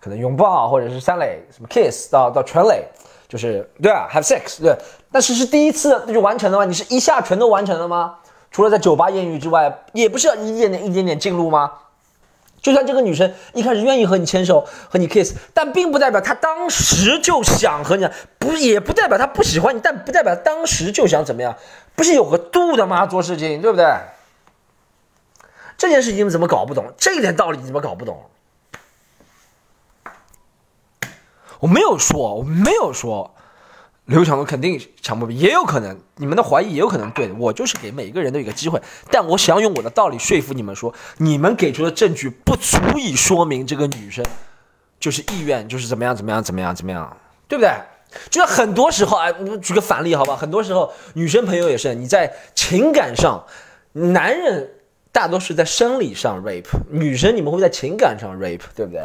[0.00, 2.84] 可能拥抱或者是三垒什么 kiss 到到全垒，
[3.28, 4.76] 就是对啊 have sex 对，
[5.10, 6.64] 但是是第一次那就完成了吗？
[6.64, 8.16] 你是一下全都完成了吗？
[8.50, 11.72] 除了在酒吧艳遇之外，也不是要一点点一点点进入吗？
[12.62, 21.56] 就算这个女生一开始愿意和你牵手和你 kiss，但并不代表她当时就想和你，不也不代表她不喜欢你，但不代表当时就想怎么样。
[21.96, 23.04] 不是有个度的吗？
[23.04, 23.84] 做事情对不对？
[25.76, 26.92] 这件事情你们怎么搞不懂？
[26.96, 28.30] 这一点道理你怎么搞不懂？
[31.58, 33.31] 我没有说，我没有说
[34.06, 37.30] 刘强东肯定强迫也有可能，你们的怀疑也有可能对。
[37.32, 44.24] 我就是给每一个人都一个机会，但我想用我的道理说服你们，说你们给出的证据不足以说明这个女生
[44.98, 47.72] 就是意愿，就是怎么样怎么样怎么样怎么样，对不对？
[48.28, 50.36] 就是很多时候啊我，举个反例好吧？
[50.36, 53.42] 很多时候女生朋友也是，你在情感上，
[53.92, 54.68] 男人
[55.12, 59.02] 大多是在生理上 rape，女生你们会在情感上 rape，对不对？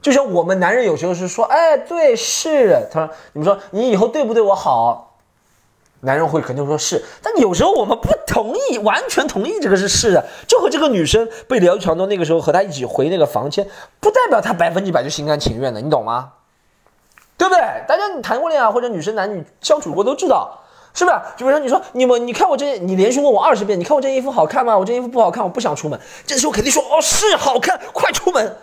[0.00, 5.16] 就像我们男人有时候是说，哎，对，是，他说，你们说你以后对不对我好，
[6.00, 16.32] 男人会肯定说是，但有时候我们不同意，完全同意这个是是的，就和这个女生被刘强东那个时候和他一起回那个房间，不代表他百分之百就心甘情愿的，你懂吗？
[17.36, 17.60] 对不对？
[17.88, 20.60] 大家你谈过恋爱或者女生男女相处过都知道，
[20.94, 21.16] 是不是？
[21.36, 24.78] 就比如说你说你们你看我这你连续问我二十遍，你看我这衣服好看吗？
[24.78, 25.98] 我这衣服不好看，我不想出门。
[26.24, 28.56] 这时候肯定说哦是好看，快出门。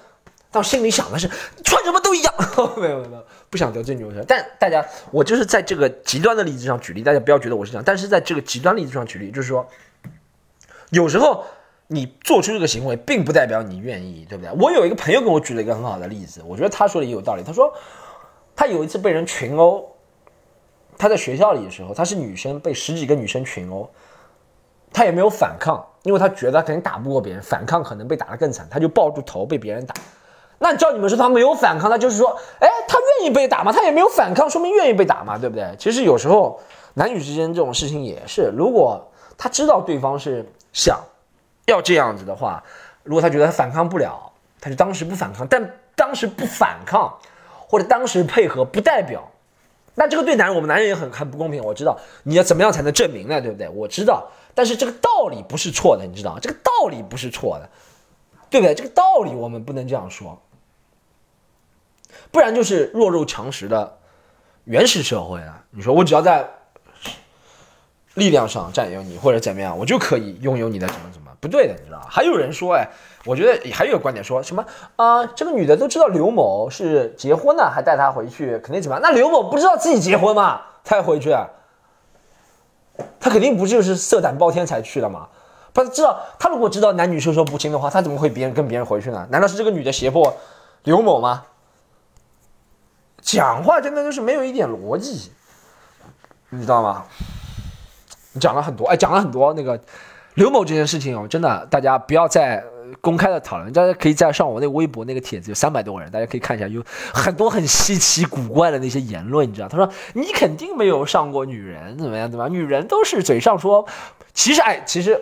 [0.55, 1.29] 但心里想的是
[1.63, 2.33] 穿什么都一样。
[2.79, 4.23] 没有没有，不想得罪女生。
[4.27, 7.83] 但大家我就是在这个极端的例子上举例，大家不要觉得我是这样。
[7.85, 9.67] 但是在这个极端例子上举例，就是说，
[10.91, 11.43] 有时候
[11.87, 14.51] 你做出这个行为，并不代表你愿意，对不对？
[14.59, 17.43] 我有一个朋友跟我举了一个很好的例子，我觉得他说的也有道理。
[17.43, 17.71] 他说。
[18.57, 19.85] 他有一次被人群殴，
[20.97, 23.91] 他在学校里的时候，他是女生，被十几个女生群殴，
[24.93, 29.93] 他也没有反抗，因为他觉得肯定打不过别人，反抗可能被打得更惨，他就抱住头被别人打。
[30.59, 33.71] 那照你们说他没有反抗，那就是说，哎，他愿意被打吗？
[33.71, 35.75] 他也没有反抗，说明愿意被打嘛，对不对？
[35.77, 36.59] 其实有时候
[36.93, 39.05] 男女之间这种事情也是，如果
[39.37, 40.99] 他知道对方是想
[41.65, 42.63] 要这样子的话，
[43.03, 47.13] 如果他觉得他反抗不了，他就当时不反抗，但当时不反抗。
[47.67, 49.27] 或者当时配合不代表，
[49.95, 51.61] 那这个对男人，我们男人也很很不公平。
[51.63, 53.41] 我知道你要怎么样才能证明呢？
[53.41, 53.67] 对不对？
[53.69, 57.67] 我知道，但是这个道理不是错的，你知道这个道理不是错的，
[58.49, 58.73] 对不对？
[58.75, 60.41] 这个道理我们不能这样说，
[62.31, 63.97] 不然就是弱肉强食的
[64.63, 66.49] 原始社会啊，你说我只要在
[68.13, 71.99] 力量上占有你或者怎么样，我就可以拥有你的怎么怎么，不对的，你知道？
[72.09, 72.89] 还有人说，哎，
[73.25, 75.25] 我觉得还有个观点说什么啊？
[75.25, 79.01] 这个女的都知道刘某是结婚了，还带她回去，肯定怎么样？
[79.01, 80.61] 那刘某不知道自己结婚吗？
[80.83, 81.35] 才回去？
[83.19, 85.27] 他肯定不就是色胆包天才去的吗？
[85.75, 89.27] 不知道他如果知道男女授受不亲的话，他怎么会别人跟别人回去呢？
[89.29, 90.35] 难道是这个女的胁迫
[90.85, 91.43] 刘某吗？
[93.21, 95.31] 讲话真的就是没有一点逻辑，
[96.49, 97.05] 你知道吗？
[98.39, 99.79] 讲了很多，哎，讲了很多那个
[100.35, 102.63] 刘某这件事情哦，真的，大家不要再
[103.01, 106.83] 公开的讨论，大家可以再上我那微博那个帖子，有三百多个人，大家可以看一下，有
[107.13, 109.67] 很多很稀奇古怪的那些言论，你知道？
[109.67, 112.29] 他说你肯定没有上过女人，怎么样？
[112.29, 112.53] 怎么样？
[112.53, 113.85] 女人都是嘴上说，
[114.33, 115.19] 其实，哎，其实，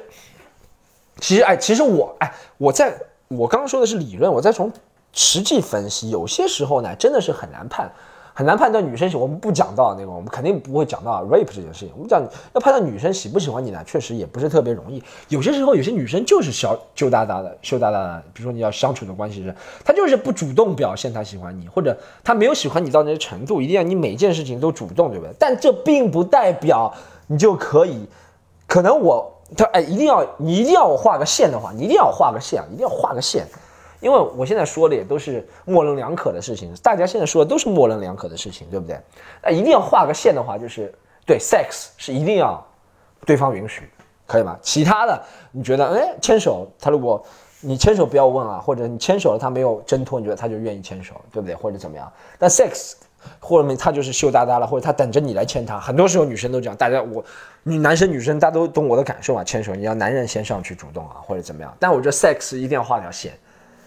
[1.20, 2.96] 其实，哎，其实我，哎，我在
[3.28, 4.72] 我刚刚说的是理论，我在从。
[5.16, 7.88] 实际分析，有些时候呢，真的是很难判，
[8.34, 9.16] 很难判断女生喜。
[9.16, 11.92] 我们不讲到那个，我们肯定不会讲到 rape 这件事情。
[11.94, 12.20] 我们讲
[12.54, 15.04] 要判断女生喜不喜欢你呢，确实也不是特别容易。
[15.30, 18.24] 有些时候，有些女生就是小羞答答的，羞答答的。
[18.34, 25.36] 比如说你要相处的关系是，她就是不主动表现她喜欢你，或者她没有喜欢你到那个程度，一定要你每件事情都主动，对不对？
[25.38, 26.92] 但这并不代表
[27.28, 28.10] 你就可以。
[28.66, 33.46] 可能我他哎，一定要你一定要我画个线的话，你一定要画个线，一定要画个线。
[34.00, 39.00] 因为我现在说的也都是模棱两可的事情，大家现在说的都是模棱两可的事情，对不对？
[39.42, 40.94] 那一定要画个线的话，就是
[41.26, 42.62] 对 sex 是一定要
[43.26, 43.90] 对方允许，
[44.28, 44.58] 可以吗？
[44.62, 47.24] 其他的你觉得，哎，牵手，他如果
[47.62, 51.56] 你牵手不要问啊，或者你牵手了他没有挣脱，你觉得他就愿意牵手，对不对？
[51.56, 52.12] 或者怎么样？
[52.38, 52.96] 但 sex
[53.40, 57.24] 或者他就是羞答答了，或者他等着你来牵他，很多时候女生都这样，大家我
[57.64, 61.76] 女男生女生大家都懂我的感受啊，牵手你要男人先上去主动啊，或者怎么样？
[61.80, 63.34] 但我觉得 sex 一定要画条线。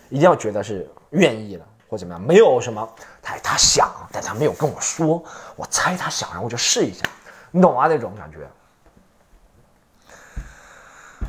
[0.08, 2.88] 一定要觉得是愿意的或怎么样，没有什么
[3.20, 5.20] 他他想，但他没有跟我说，
[5.56, 7.04] 我猜他想，然后我就试一下，
[7.50, 8.38] 你懂啊那种感觉。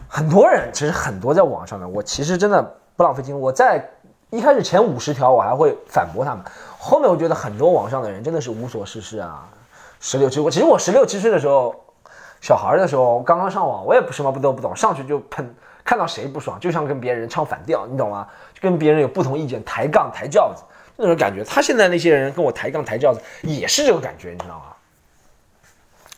[0.07, 2.61] 很多人其实很多在网上的，我其实真的
[2.95, 3.39] 不浪费精力。
[3.39, 3.83] 我在
[4.29, 6.43] 一开始前五十条我还会反驳他们，
[6.77, 9.47] 后面我觉得很多网上的人真的是无所事事啊。
[9.99, 11.75] 十六七，我其实我十六七岁的时候，
[12.41, 15.55] 小孩的时候刚刚上网，我也不什么不都不懂，上去就喷。
[15.83, 18.27] 看到谁不爽，就像跟别人唱反调，你懂吗？
[18.53, 20.61] 就跟别人有不同意见，抬杠抬轿子
[20.97, 21.45] 那种感觉。
[21.45, 24.65] 他现在那些人跟我抬杠抬轿子，也是这个感觉，你知道吗？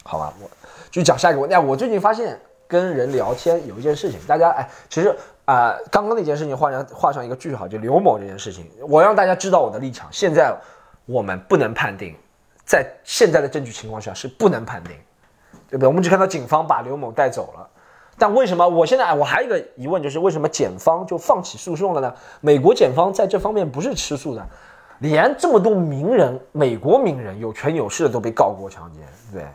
[0.02, 0.50] 好吧，我
[0.90, 1.56] 就讲下一个问题。
[1.56, 5.16] 我最近发现跟人聊天有一件事情，大家哎，其实
[5.50, 10.08] 啊，刚刚那件事情画上画上一个句号，就刘某这件事情，我让大家知道我的立场。
[10.12, 10.56] 现在
[11.08, 12.16] 我们不能判定，
[12.64, 14.94] 在现在的证据情况下是不能判定，
[15.68, 15.88] 对不对？
[15.88, 17.68] 我们只看到警方把刘某带走了。
[18.16, 22.14] 但为什么我现在我还有一个疑问，就是为什么检方就放弃诉讼了呢？
[22.42, 24.46] 美国检方在这方面不是吃素的，
[25.00, 29.02] 连这么多名人，美国名人有权有势的都被告过强奸，
[29.34, 29.48] 对，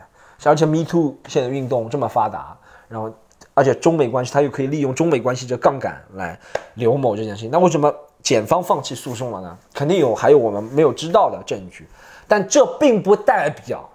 [0.43, 2.57] 而且 Me Too 现在运动这么发达，
[2.89, 3.09] 然后
[3.55, 6.39] 而且中美关系他又可以利用中美关系这杠杆来
[6.75, 7.91] 刘某这件事情，那为什么
[8.21, 9.57] 检方放弃诉讼了呢？
[9.73, 11.87] 肯定有还有我们没有知道的证据，
[12.27, 13.89] 但这并不代表。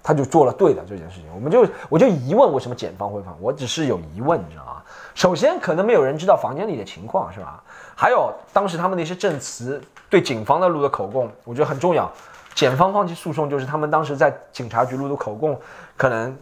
[0.00, 4.82] 他就做了对的这件事情，我们就我就疑问为什么检方会放，我只是有疑问，你知道吗？
[5.14, 7.62] 首先可能没有人知道房间里的情况，是吧？
[7.94, 12.10] 还有当时他们那些证词对警方的录的口供，我觉得很重要。
[12.54, 15.60] 检方放弃诉讼，就是他们当时在警察局录的口供，
[15.94, 16.34] 可能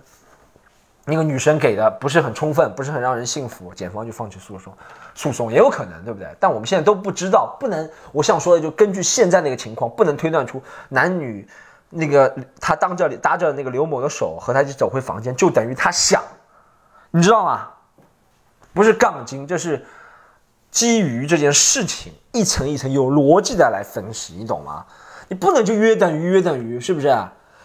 [1.06, 4.72] 那个女生给的不是很充分，不是很让人信服，检方就放弃诉讼，
[5.14, 6.28] 诉讼也有可能，对不对？
[6.38, 11.48] 但我们现在都不知道，不能，我想说的就根据现在那个情况，不能推断出男女。
[11.88, 16.20] 那个他当着搭着那个刘某的手和他一起走回房间，就等于他想，
[17.12, 17.68] 你知道吗？
[18.74, 19.86] 不是杠精，这是
[20.72, 24.84] 基于这件事情一层一层有逻辑的来分析，你懂吗？
[25.28, 27.16] 你不能就约等于约等于，是不是？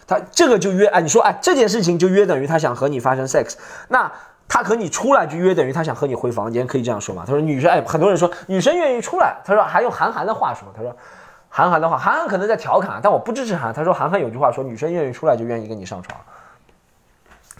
[0.06, 3.54] 他这个就约哎，你说哎，这件事情就约等于他想和你发生 sex，
[3.88, 4.10] 那
[4.48, 7.24] 他和你出来就约等于他想和你回房间，可以这样说吗？
[7.26, 10.96] 他说女生哎，很多人说女生愿意出来，他说还用韩寒的话说，他说。
[11.54, 13.74] 韩寒的话，韩寒可能在调侃，但我不支持韩。
[13.74, 16.18] 他说韩寒有句话说，女生愿意出来就愿意跟你上床，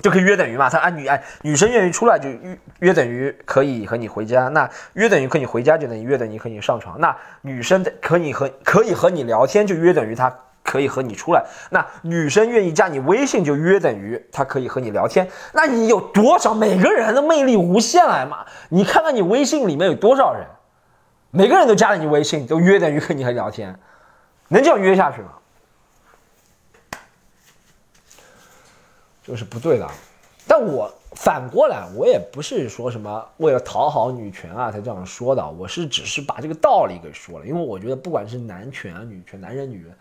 [0.00, 0.70] 就可以约等于嘛。
[0.70, 6.98] 他按女哎，女生愿意出来就约约等于可以和你回家，那约等于和你回家就等于约等于和你上床。
[6.98, 11.44] 那女生可以和可以和你聊天就约等于她可以和你出来。
[11.70, 15.28] 那女生愿意加你微信就约等于她可以和你聊天。
[15.52, 16.54] 那你有多少？
[16.54, 18.46] 每个人的魅力无限来嘛？
[18.68, 20.46] 你看看你微信里面有多少人？
[21.30, 23.74] 每个人都加了你微信，都约等于和你还聊天，
[24.48, 25.30] 能这样约下去吗？
[29.24, 29.88] 这是不对的。
[30.46, 37.46] 但我反过来，我也不是说什么为了讨好女权啊才这样说的，我是只是把这个道理给说了。
[37.46, 39.96] 因为我觉得不管是男权啊女权，男人女人，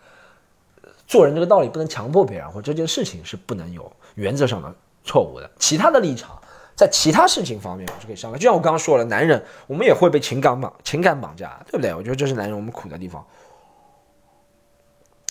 [1.06, 5.50] 做人这个道理不能强迫别人，或这件事情是不能有原则上的错误的。
[5.58, 6.40] 其他的立场，
[6.74, 8.38] 在其他事情方面我是可以商量。
[8.38, 11.94] 就像我刚刚说了，男人我们也会被情感绑情感绑架，对不对？
[11.94, 13.26] 我觉得这是男人我们苦的地方，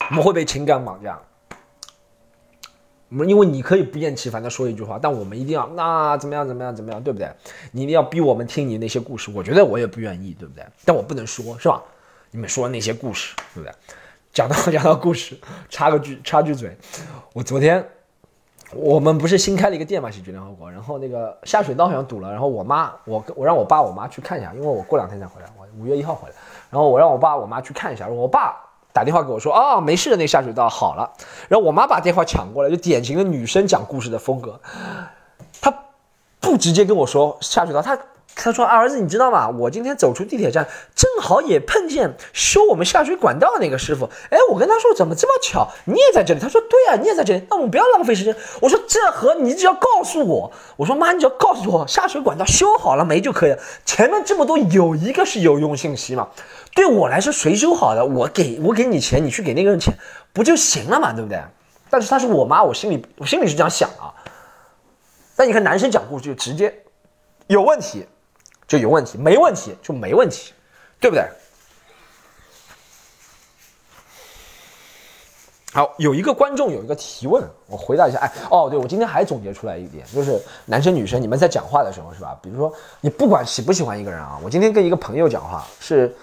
[0.10, 1.20] 我们会被情感绑架。
[3.10, 7.30] 我们因为你可以不厌其烦的说一句话，但我们一定要那怎么样怎么样怎么样，对不对？
[7.74, 10.66] 你一定要逼我们听你那些故事，我觉得我也不愿意，对不对？
[10.86, 11.84] 但我不能说，是吧？
[12.30, 13.76] 你们说那些故事，对不对？
[14.34, 15.38] 讲到 讲到故事，
[15.70, 16.78] 插个句插句嘴，
[17.34, 17.86] 我昨天
[18.74, 26.36] 我们不是新开了一个店嘛，喜剧联合国，然后那个下水道好像堵了，然后我妈我我让我爸我妈去看一下，因为我过两天才回来，我五月一号回来，
[26.70, 28.56] 然后我让我爸我妈去看一下，我爸。
[28.94, 31.10] 打电话给我说啊，没事的，那下水道好了。
[31.48, 34.60] 然后我妈把电话抢过来，就典型的女生讲故事的风格。
[36.42, 37.98] 不直接跟我说下水道，她
[38.36, 39.48] 她说儿子，你知道吗？
[39.50, 44.10] 我今天走出地铁站，正好也碰见修我们下水管道那个师傅。
[44.30, 46.40] 哎，我跟他说怎么这么巧，你也在这里？
[46.40, 47.44] 他说对啊，你也在这里。
[47.50, 48.36] 那我们不要浪费时间。
[48.60, 53.60] 我说这和你只要告诉我，我说妈，你只要告诉我下水管道修好了没就可以了。
[53.86, 56.30] 前面这么多有一个是有用信息嘛？
[56.74, 59.94] 对我来说，谁修好的，我给我给你钱，你去给那个人钱，
[60.34, 61.40] 不就行了嘛，对不对？
[61.90, 64.10] 但是她是我妈，我心里我心里是这样想啊。
[65.42, 66.72] 但你看男生讲故事就直接
[67.48, 68.06] 有问题
[68.68, 70.54] 就有问题，没问题就没问题，
[71.00, 71.28] 对不对？
[75.74, 78.20] 好，有一个观众有一个提问，我回答一下。
[78.20, 82.38] 哎，哦，对，我今天还总结出来一点，就是男生女生你们在讲话的时候是吧？
[82.40, 86.16] 比如说你不管喜不喜欢一个人啊，我今天跟一个朋友讲话是。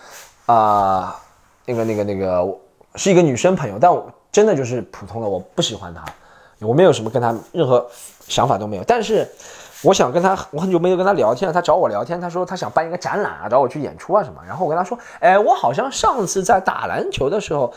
[0.46, 1.20] 啊，
[1.64, 2.56] 那个、那个、那个，
[2.94, 6.04] 是一个女生朋友，但我真的就是普通的，我不喜欢她，
[6.60, 7.84] 我没有什么跟她任何
[8.28, 8.84] 想法都没有。
[8.84, 9.26] 但是，
[9.82, 11.52] 我想跟他，我很久没有跟他聊天了。
[11.52, 14.40] 他找我聊天，他说他想办一个展览啊，找我去演出啊什么。
[14.46, 17.72] 然后我跟他说，哎，我好像上次在打篮球的时候，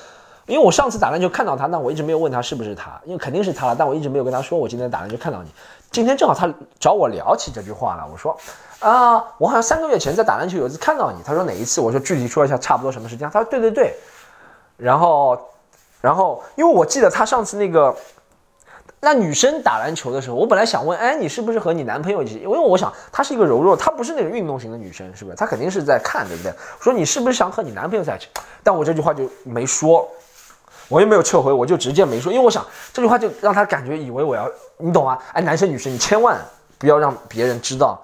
[0.45, 5.49] 因为我上次打篮球看到他，那我一直没有问他是不是他，因为肯定是他了，但我一直没有跟他说我今天打篮球看到你。
[5.91, 8.35] 今天正好他找我聊起这句话了，我说。
[8.79, 11.19] 啊，我好像三个月前在打篮球，有一次看到你。
[11.23, 11.79] 他说哪一次？
[11.79, 13.29] 我说具体说一下，差不多什么时间？
[13.29, 13.93] 他说对对对。
[14.75, 15.39] 然后，
[16.01, 17.95] 然后，因为我记得他上次那个，
[19.03, 22.35] 那女生打篮球的时候，我本来想问，哎，你是不是和你男朋友一起？
[22.35, 25.35] 因为我想她是一个柔弱，她不是那种运动型的女生，是不是？
[25.35, 26.53] 她肯定是在看，对不对？
[26.79, 28.27] 说你是不是想和你男朋友在一起？
[28.61, 30.07] 但我这句话就没说，
[30.87, 35.17] 我又没有撤回，我就直接没说，因为我想这句话就让她感觉以为我要，你懂吗？
[35.33, 36.39] 哎，男生女生，你千万
[36.77, 37.99] 不要让别人知道。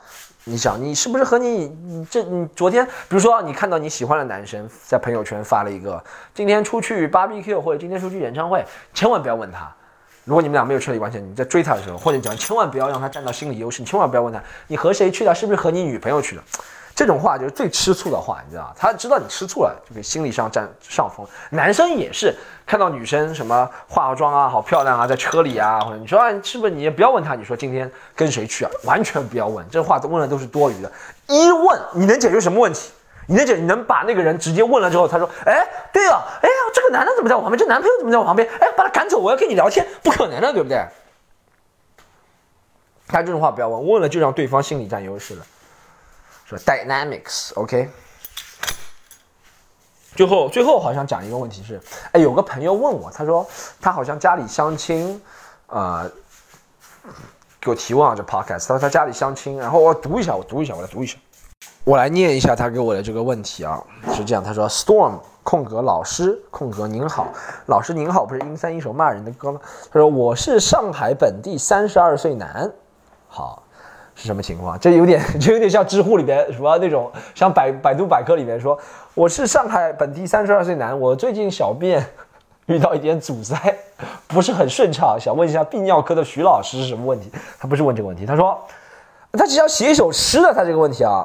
[0.45, 9.71] 你想，你是不是和你你这你昨天，比如说你看到你喜欢的男生在朋友圈发了一个今天出去 barbecue 或者今天出去演唱会，千万不要问他。
[10.27, 16.43] 如果你们俩没有确立关系，你在追他的时候，或者讲千万不要让他占到心理优势，你千万不要问他你和谁去的，是不是和你女朋友去的。
[16.93, 21.25] 这种话就是最吃醋的话，你知道他知道你吃醋了，就给心理上占上风。
[21.51, 22.35] 男生也是
[22.65, 28.71] 看到女生什么化妆啊，好漂亮啊，在车里啊，或者你说啊，是不是你也不要问他，你说今天跟谁去啊？
[28.83, 30.91] 完全不要问，这话问的都是多余的。
[31.27, 32.91] 一问你能解决什么问题？
[33.27, 37.57] 你能解你能把那个人直接问了之后，他说，哎，对啊，哎呀，这个男的怎么在我旁边？
[37.59, 38.47] 这男朋友怎么在我旁边？
[38.59, 40.83] 哎，把他赶走，我要跟你聊天，不可能的，对不对？
[43.07, 45.45] 他这种话不要问，问了就让对方心理占优势了。
[46.45, 47.89] 说 dynamics，OK。
[50.15, 51.79] 最后，最后好像讲一个问题是，
[52.11, 53.47] 哎，有个朋友问我，他说
[53.79, 55.21] 他好像家里相亲，
[55.67, 56.09] 呃，
[57.59, 61.17] 给我提问啊，这 podcast，他说他家里相亲，然后我读一下，我读一下，我来读一下，
[61.87, 67.29] 我来念一下他给我的这个问题啊，是这样，他说 storm 空格老师空格您好，
[67.67, 69.61] 老师您好，不是阴三一首骂人的歌吗？
[69.89, 72.69] 他说我是上海本地三十二岁男，
[73.29, 73.63] 好。
[74.15, 74.77] 是什么情况？
[74.79, 78.77] 这有点， 就有点像知乎里边什么那种，像百百度百科里面说，
[79.13, 82.05] 我是上海本地三十二岁男，我最近小便
[82.65, 83.55] 遇到一点阻塞，
[84.27, 87.31] 不是很顺畅，想问一下泌尿科的徐老师是什么问题？
[87.57, 88.59] 他不是问这个问题，他说
[89.31, 91.23] 他只要写一首诗的，他这个问题啊，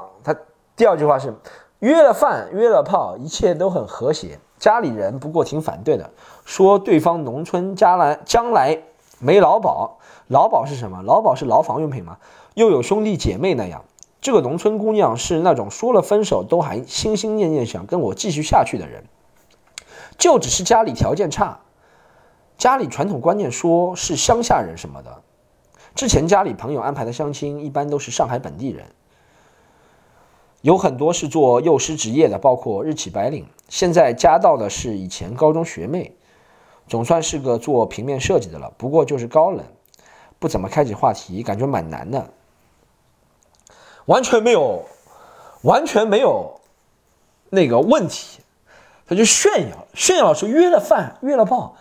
[0.83, 1.33] 第二句话是
[1.79, 6.11] 约了饭约了炮，一切都很和谐，家里人不过挺反对的，
[6.45, 8.83] 说对方农村将来将来
[9.21, 11.01] 没劳保，劳保是什么？
[11.05, 12.18] 劳保是牢房用品吗？
[12.55, 13.85] 又有兄弟姐妹那样，
[14.21, 19.05] 这个农村姑娘是那种说了分手都还心心念念想跟我继续下去的人，
[20.18, 21.61] 就只是家里条件差，
[22.59, 25.23] 家里传统观念说是乡下人什么的。
[25.94, 28.87] 之前家里朋友安排的相亲一般都是上海本地人，
[30.63, 33.46] 有很多是做幼师职业的，包括日企白领。
[33.69, 36.15] 现在加到的是以前高中学妹，
[36.88, 39.65] 总算是个做平面设计的了，不过就是高冷，
[40.38, 42.31] 不怎么开启话题，感觉蛮难的。
[44.06, 44.85] 完全没有，
[45.63, 46.60] 完全没有
[47.50, 48.40] 那个问题，
[49.06, 51.77] 他就炫耀，炫耀说约了饭，约了炮，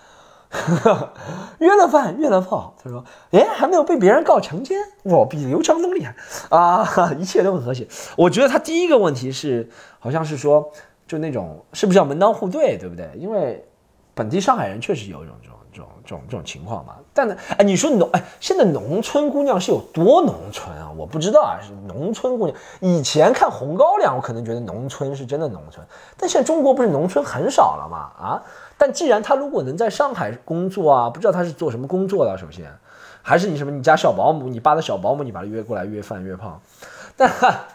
[1.59, 2.73] 约了饭，约了炮。
[2.83, 6.15] 他说：“哎，还没有被别人告强奸，我比刘强东厉害
[6.49, 6.85] 啊！
[7.17, 7.87] 一切都很和谐。”
[8.17, 10.69] 我觉得他第一个问题是，好像是说，
[11.07, 13.09] 就那种是不是要门当户对，对不对？
[13.17, 13.65] 因为
[14.13, 15.57] 本地上海人确实有一种这种。
[15.73, 20.91] 这种这种这种情况嘛，但呢，哎，你说农哎，现在农村姑娘是有多农村啊？
[20.97, 22.57] 我不知道啊，是农村姑娘。
[22.81, 25.81] 以前看《红高粱》，我可能觉得农村是真的农村，
[26.17, 27.97] 但现在中国不是农村很少了吗？
[28.19, 28.43] 啊，
[28.81, 32.65] 但既然他如果能在上海工作啊，不知道他是做什么工作的，首先，
[33.21, 36.59] 还是你什么你家小保姆，你爸的小保姆，你把他约过来约饭约炮，
[37.15, 37.67] 但哈。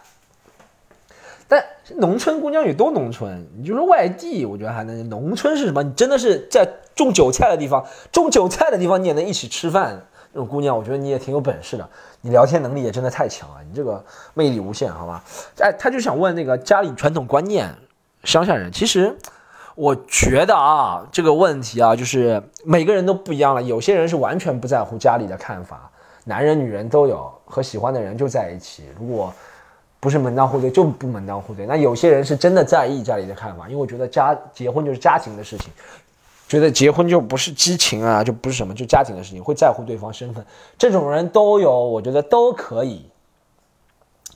[1.46, 1.64] 但
[1.98, 3.46] 农村姑娘有多农村？
[3.57, 5.09] 你就说外地，我觉得还能。
[5.09, 5.80] 农村是什么？
[5.84, 10.04] 你真的是在种韭菜的地方，种韭菜的地方你也能一起吃饭。
[10.32, 11.88] 那种姑娘，我觉得你也挺有本事的，
[12.20, 14.04] 你聊天能力也真的太强了，你这个
[14.34, 15.22] 魅力无限，好吧？
[15.61, 17.72] 哎，他就想问那个家里传统观念，
[18.24, 18.72] 乡下人。
[18.72, 19.16] 其实
[19.76, 23.62] 我觉得啊，这个问题啊，就是每个人都不一样了。
[23.62, 25.90] 有些人是完全不在乎家里的看法，
[26.24, 28.84] 男人女人都有，和喜欢的人就在一起。
[28.98, 29.32] 如果
[30.00, 35.70] 不是门当户对就不门当户对，那有些人是真的在意家里的看法，因为我觉得家结婚就是家庭的事情，
[36.48, 40.42] 觉得结婚就不是激情啊，就不是什么，就家庭的事情，会在乎对方身份，
[40.78, 43.10] 这种人都有，我觉得都可以，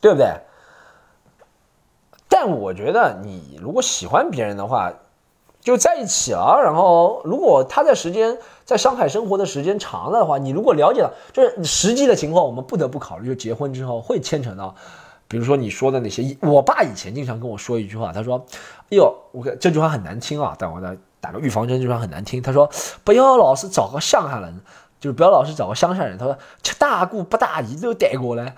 [0.03, 0.35] 对不对？
[2.29, 4.93] 但我觉得你如果喜欢别人的话，
[5.61, 14.75] 就在一起了，然后如果他在时间在上海生活的时间长了的话，你如果了解了，就是实际的情况，我们不得不考虑，就结婚之后会牵扯到。
[15.29, 18.45] 比如说你说的那些，我爸以前经常跟我说一句话，他说
[18.91, 22.43] ：“哎呦，我这句话很难听啊，但我再打个预防针，这句话很难听。
[22.43, 22.69] 他说
[23.05, 24.61] 不要老是找个上海人，
[24.99, 26.19] 就是不要老是找个乡下人。
[26.19, 28.57] 他说七大姑八大姨都带过来，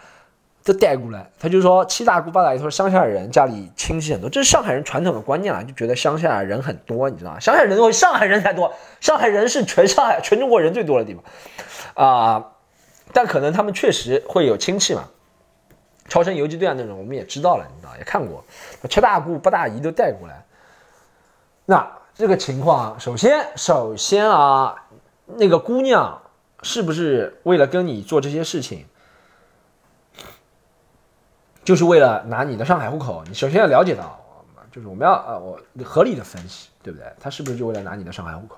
[0.64, 1.30] 都带过来。
[1.38, 7.40] 他就说七大姑八大姨，他说乡下人家里亲戚很多，这是上海人传统的观念啊，就觉得乡下人很多，你知道吗？
[7.40, 11.24] 乡下人多，上海人才多，上海人是全上海全中国人最多的地方
[11.94, 12.52] 啊，
[13.12, 15.04] 但可能他们确实会有亲戚嘛。”
[16.08, 18.44] 超生游击队啊，那种我们也知道了，你知道也看过，
[18.90, 20.44] 七大姑八大姨都带过来。
[21.64, 24.74] 那这个情况，首先首先啊，
[25.26, 26.20] 那个姑娘
[26.62, 28.84] 是不是为了跟你做这些事情，
[31.64, 33.22] 就是为了拿你的上海户口？
[33.26, 34.18] 你首先要了解到，
[34.70, 37.06] 就是我们要呃，我合理的分析，对不对？
[37.20, 38.56] 他是不是就为了拿你的上海户口，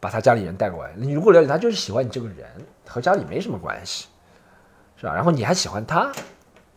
[0.00, 0.92] 把他家里人带过来？
[0.96, 2.46] 你如果了解他，就是喜欢你这个人，
[2.86, 4.06] 和家里没什么关系，
[4.96, 5.14] 是吧？
[5.14, 6.10] 然后你还喜欢他。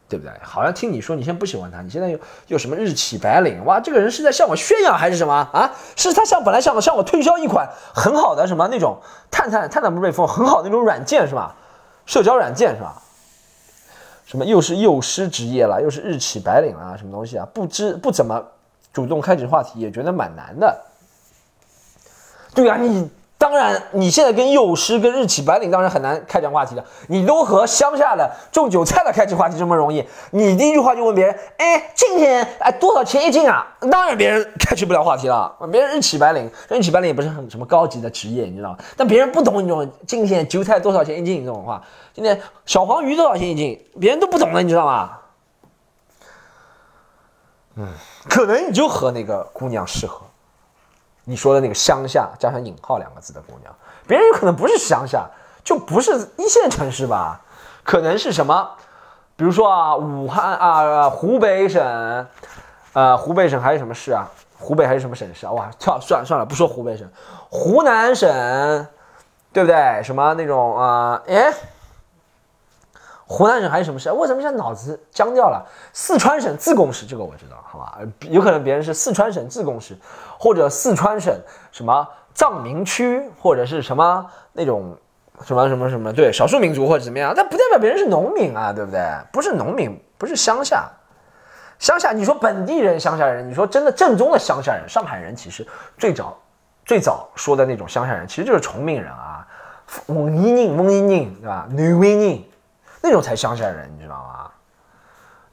[0.10, 0.34] 对不对？
[0.42, 3.64] 好像听你说你现在不喜欢他，你现在又又什么日企白领？
[3.64, 5.72] 哇，这个人是在向我炫耀还是什么啊？
[5.96, 11.56] 是他向本来向我向我推销一款很好的什么那种探探探探不是被封很好那种软件是吧？
[12.08, 13.00] 社交软件是吧？
[14.30, 17.48] 什么又是幼师职业了，又是日企白领了，什么东西啊？
[17.52, 18.40] 不知不怎么
[18.94, 20.86] 主动开启话题，也觉得蛮难的。
[22.54, 23.10] 对啊，你。
[23.40, 26.84] 当然，你现在跟幼师、跟日企白领当然很难开展话题了。
[27.08, 35.56] 你都和乡下的种韭菜的开启话题这么容易，你第一句话就问别人：“哎，今天哎多少钱一斤啊？”当然别人开启不了话题了。
[35.72, 38.78] 别人日企白领，日企白领也不是很什么高级的职业，你知道吗？
[38.98, 41.82] 但别人不懂你这种今天韭菜多少钱一斤这种话。
[42.14, 43.82] 今天小黄鱼多少钱一斤？
[44.02, 45.12] 别人都不懂的，你知道吗？
[47.78, 47.88] 嗯，
[48.30, 50.29] 可能你就和那个姑娘适合。
[51.30, 53.72] 你说的那个乡下加上引号两个字的姑娘，
[54.08, 55.30] 别人有可能不是乡下，
[55.64, 57.40] 就不是一线城市吧？
[57.84, 58.72] 可能是什么？
[59.36, 62.28] 比如说啊，武汉啊，湖北省，
[62.94, 64.28] 呃，湖北省还有什么市啊？
[64.58, 65.52] 湖北还有什么省市啊？
[65.52, 67.08] 哇，跳算了算了，不说湖北省，
[67.52, 68.88] 湖南省，
[69.54, 70.02] 对不对？
[70.04, 71.22] 什么那种啊？
[71.28, 71.54] 哎，
[73.32, 74.12] 湖南省还有什么市？
[74.12, 75.64] 为什么现在脑子僵掉了？
[75.94, 78.00] 四川省自贡市，这个我知道，好吧？
[78.22, 79.96] 有可能别人是四川省自贡市。
[80.40, 81.38] 或者四川省
[81.72, 84.98] 什么藏民区，或者是什么那种
[85.44, 89.00] 什么什么什么，对少数民族或者怎么样，但不代表别人是农民啊，对不对？
[89.32, 90.90] 不是农民，不是乡下，
[91.78, 95.68] 乡下你说本地人、乡下人，你说真的正宗的乡下人，上海人其实
[96.00, 96.36] 最早
[96.84, 99.46] 最早说的那种乡下人，其实就是崇明人啊，
[100.08, 101.68] 蒙尼宁、蒙尼宁，对吧？
[101.70, 102.44] 南威宁
[103.02, 104.52] 那种才乡下人，你知道吗？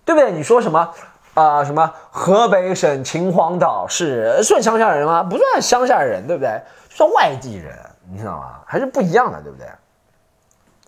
[0.05, 0.31] 对不对？
[0.31, 0.93] 你说什么？
[1.35, 5.23] 啊，什么河北省秦皇岛市算乡下人吗？
[5.23, 6.59] 不算乡下人，对不对？
[6.89, 7.77] 算外地人，
[8.11, 8.61] 你知道吗？
[8.65, 9.67] 还是不一样的，对不对？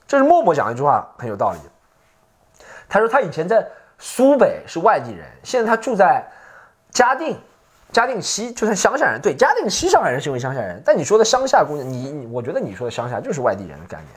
[0.06, 1.58] 这是默默讲一句话，很有道理。
[2.88, 3.66] 他说他以前在
[3.98, 6.26] 苏北是外地人，现在他住在
[6.90, 7.38] 嘉定，
[7.92, 9.20] 嘉定西就算乡下人。
[9.20, 14.08] 对，嘉定西上海人是因为乡下人，但你说的乡下姑娘，你你，我觉得你说的乡下就是外地人的概念，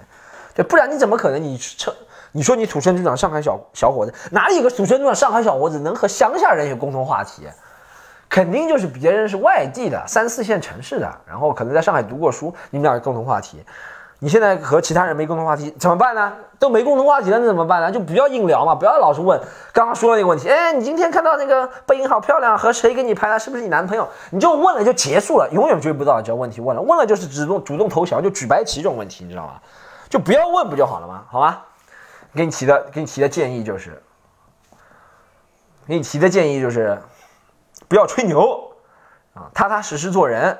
[0.55, 1.93] 对，不然你怎么可能你称？
[2.31, 7.47] 你说你土生土长上海小小伙子，哪里有个土生土长上海小伙子能和乡下人有共同话题？
[8.29, 13.61] 肯定就是别人是外地的，三四线城市的，然后可能在上海读过书，你们俩有共同话题。
[14.19, 16.31] 你现在和其他人没共同话题怎么办呢？
[16.59, 17.91] 都没共同话题了，那怎么办呢？
[17.91, 19.37] 就不要硬聊嘛，不要老是问
[19.73, 20.47] 刚刚说的那个问题。
[20.47, 23.37] 哎，你今天看到那个背影好漂亮，和谁给你拍的？
[23.37, 24.07] 是不是你男朋友？
[24.29, 26.21] 你就问了就结束了，永远追不到。
[26.21, 29.53] 只要问题问了，问了就是主动主动投降，就举白旗这种问题，你知道吗？
[30.07, 31.23] 就不要问不就好了吗？
[31.29, 31.57] 好吗？
[32.33, 34.01] 给你提的给你提的建议就是，
[35.87, 37.01] 给你提的建议就是，
[37.87, 38.73] 不要吹牛
[39.33, 40.57] 啊，踏踏实实做人。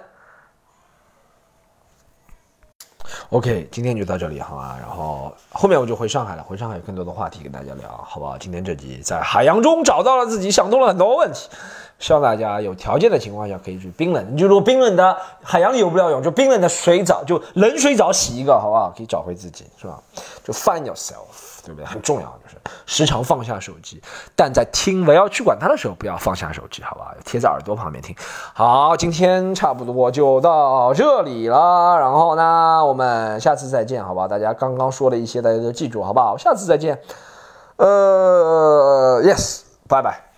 [3.30, 4.76] OK，今天就到这里好吗？
[4.78, 8.38] 然后后面我就回上海了，回上海有更多的话题跟大家聊，好不好？
[8.38, 11.50] 今天这集在海洋中找到了自己，想通了很多问题，
[11.98, 18.94] 希望大家有条件的情况下可以去冰冷，你就如果冰冷的海洋里游不了泳，就冰冷的水澡，就冷水澡洗一个，好不好？
[18.96, 20.04] 可以找回自己，是吧？
[20.44, 21.51] 就 find yourself。
[21.66, 21.86] 对不对？
[21.86, 24.02] 很重要，就是时常放下手机，
[24.36, 27.14] 但在听我要去管他的时候，不要放下手机，好吧？
[27.24, 28.16] 贴在耳朵旁边听。
[28.54, 34.28] 好，今天差不多就到这里了，然后呢，我们下次再见，好吧？
[34.28, 36.38] 大家刚刚说的一些，大家都记住，好不好？
[36.38, 37.00] 下次再见。
[37.78, 40.31] 呃，yes，拜拜。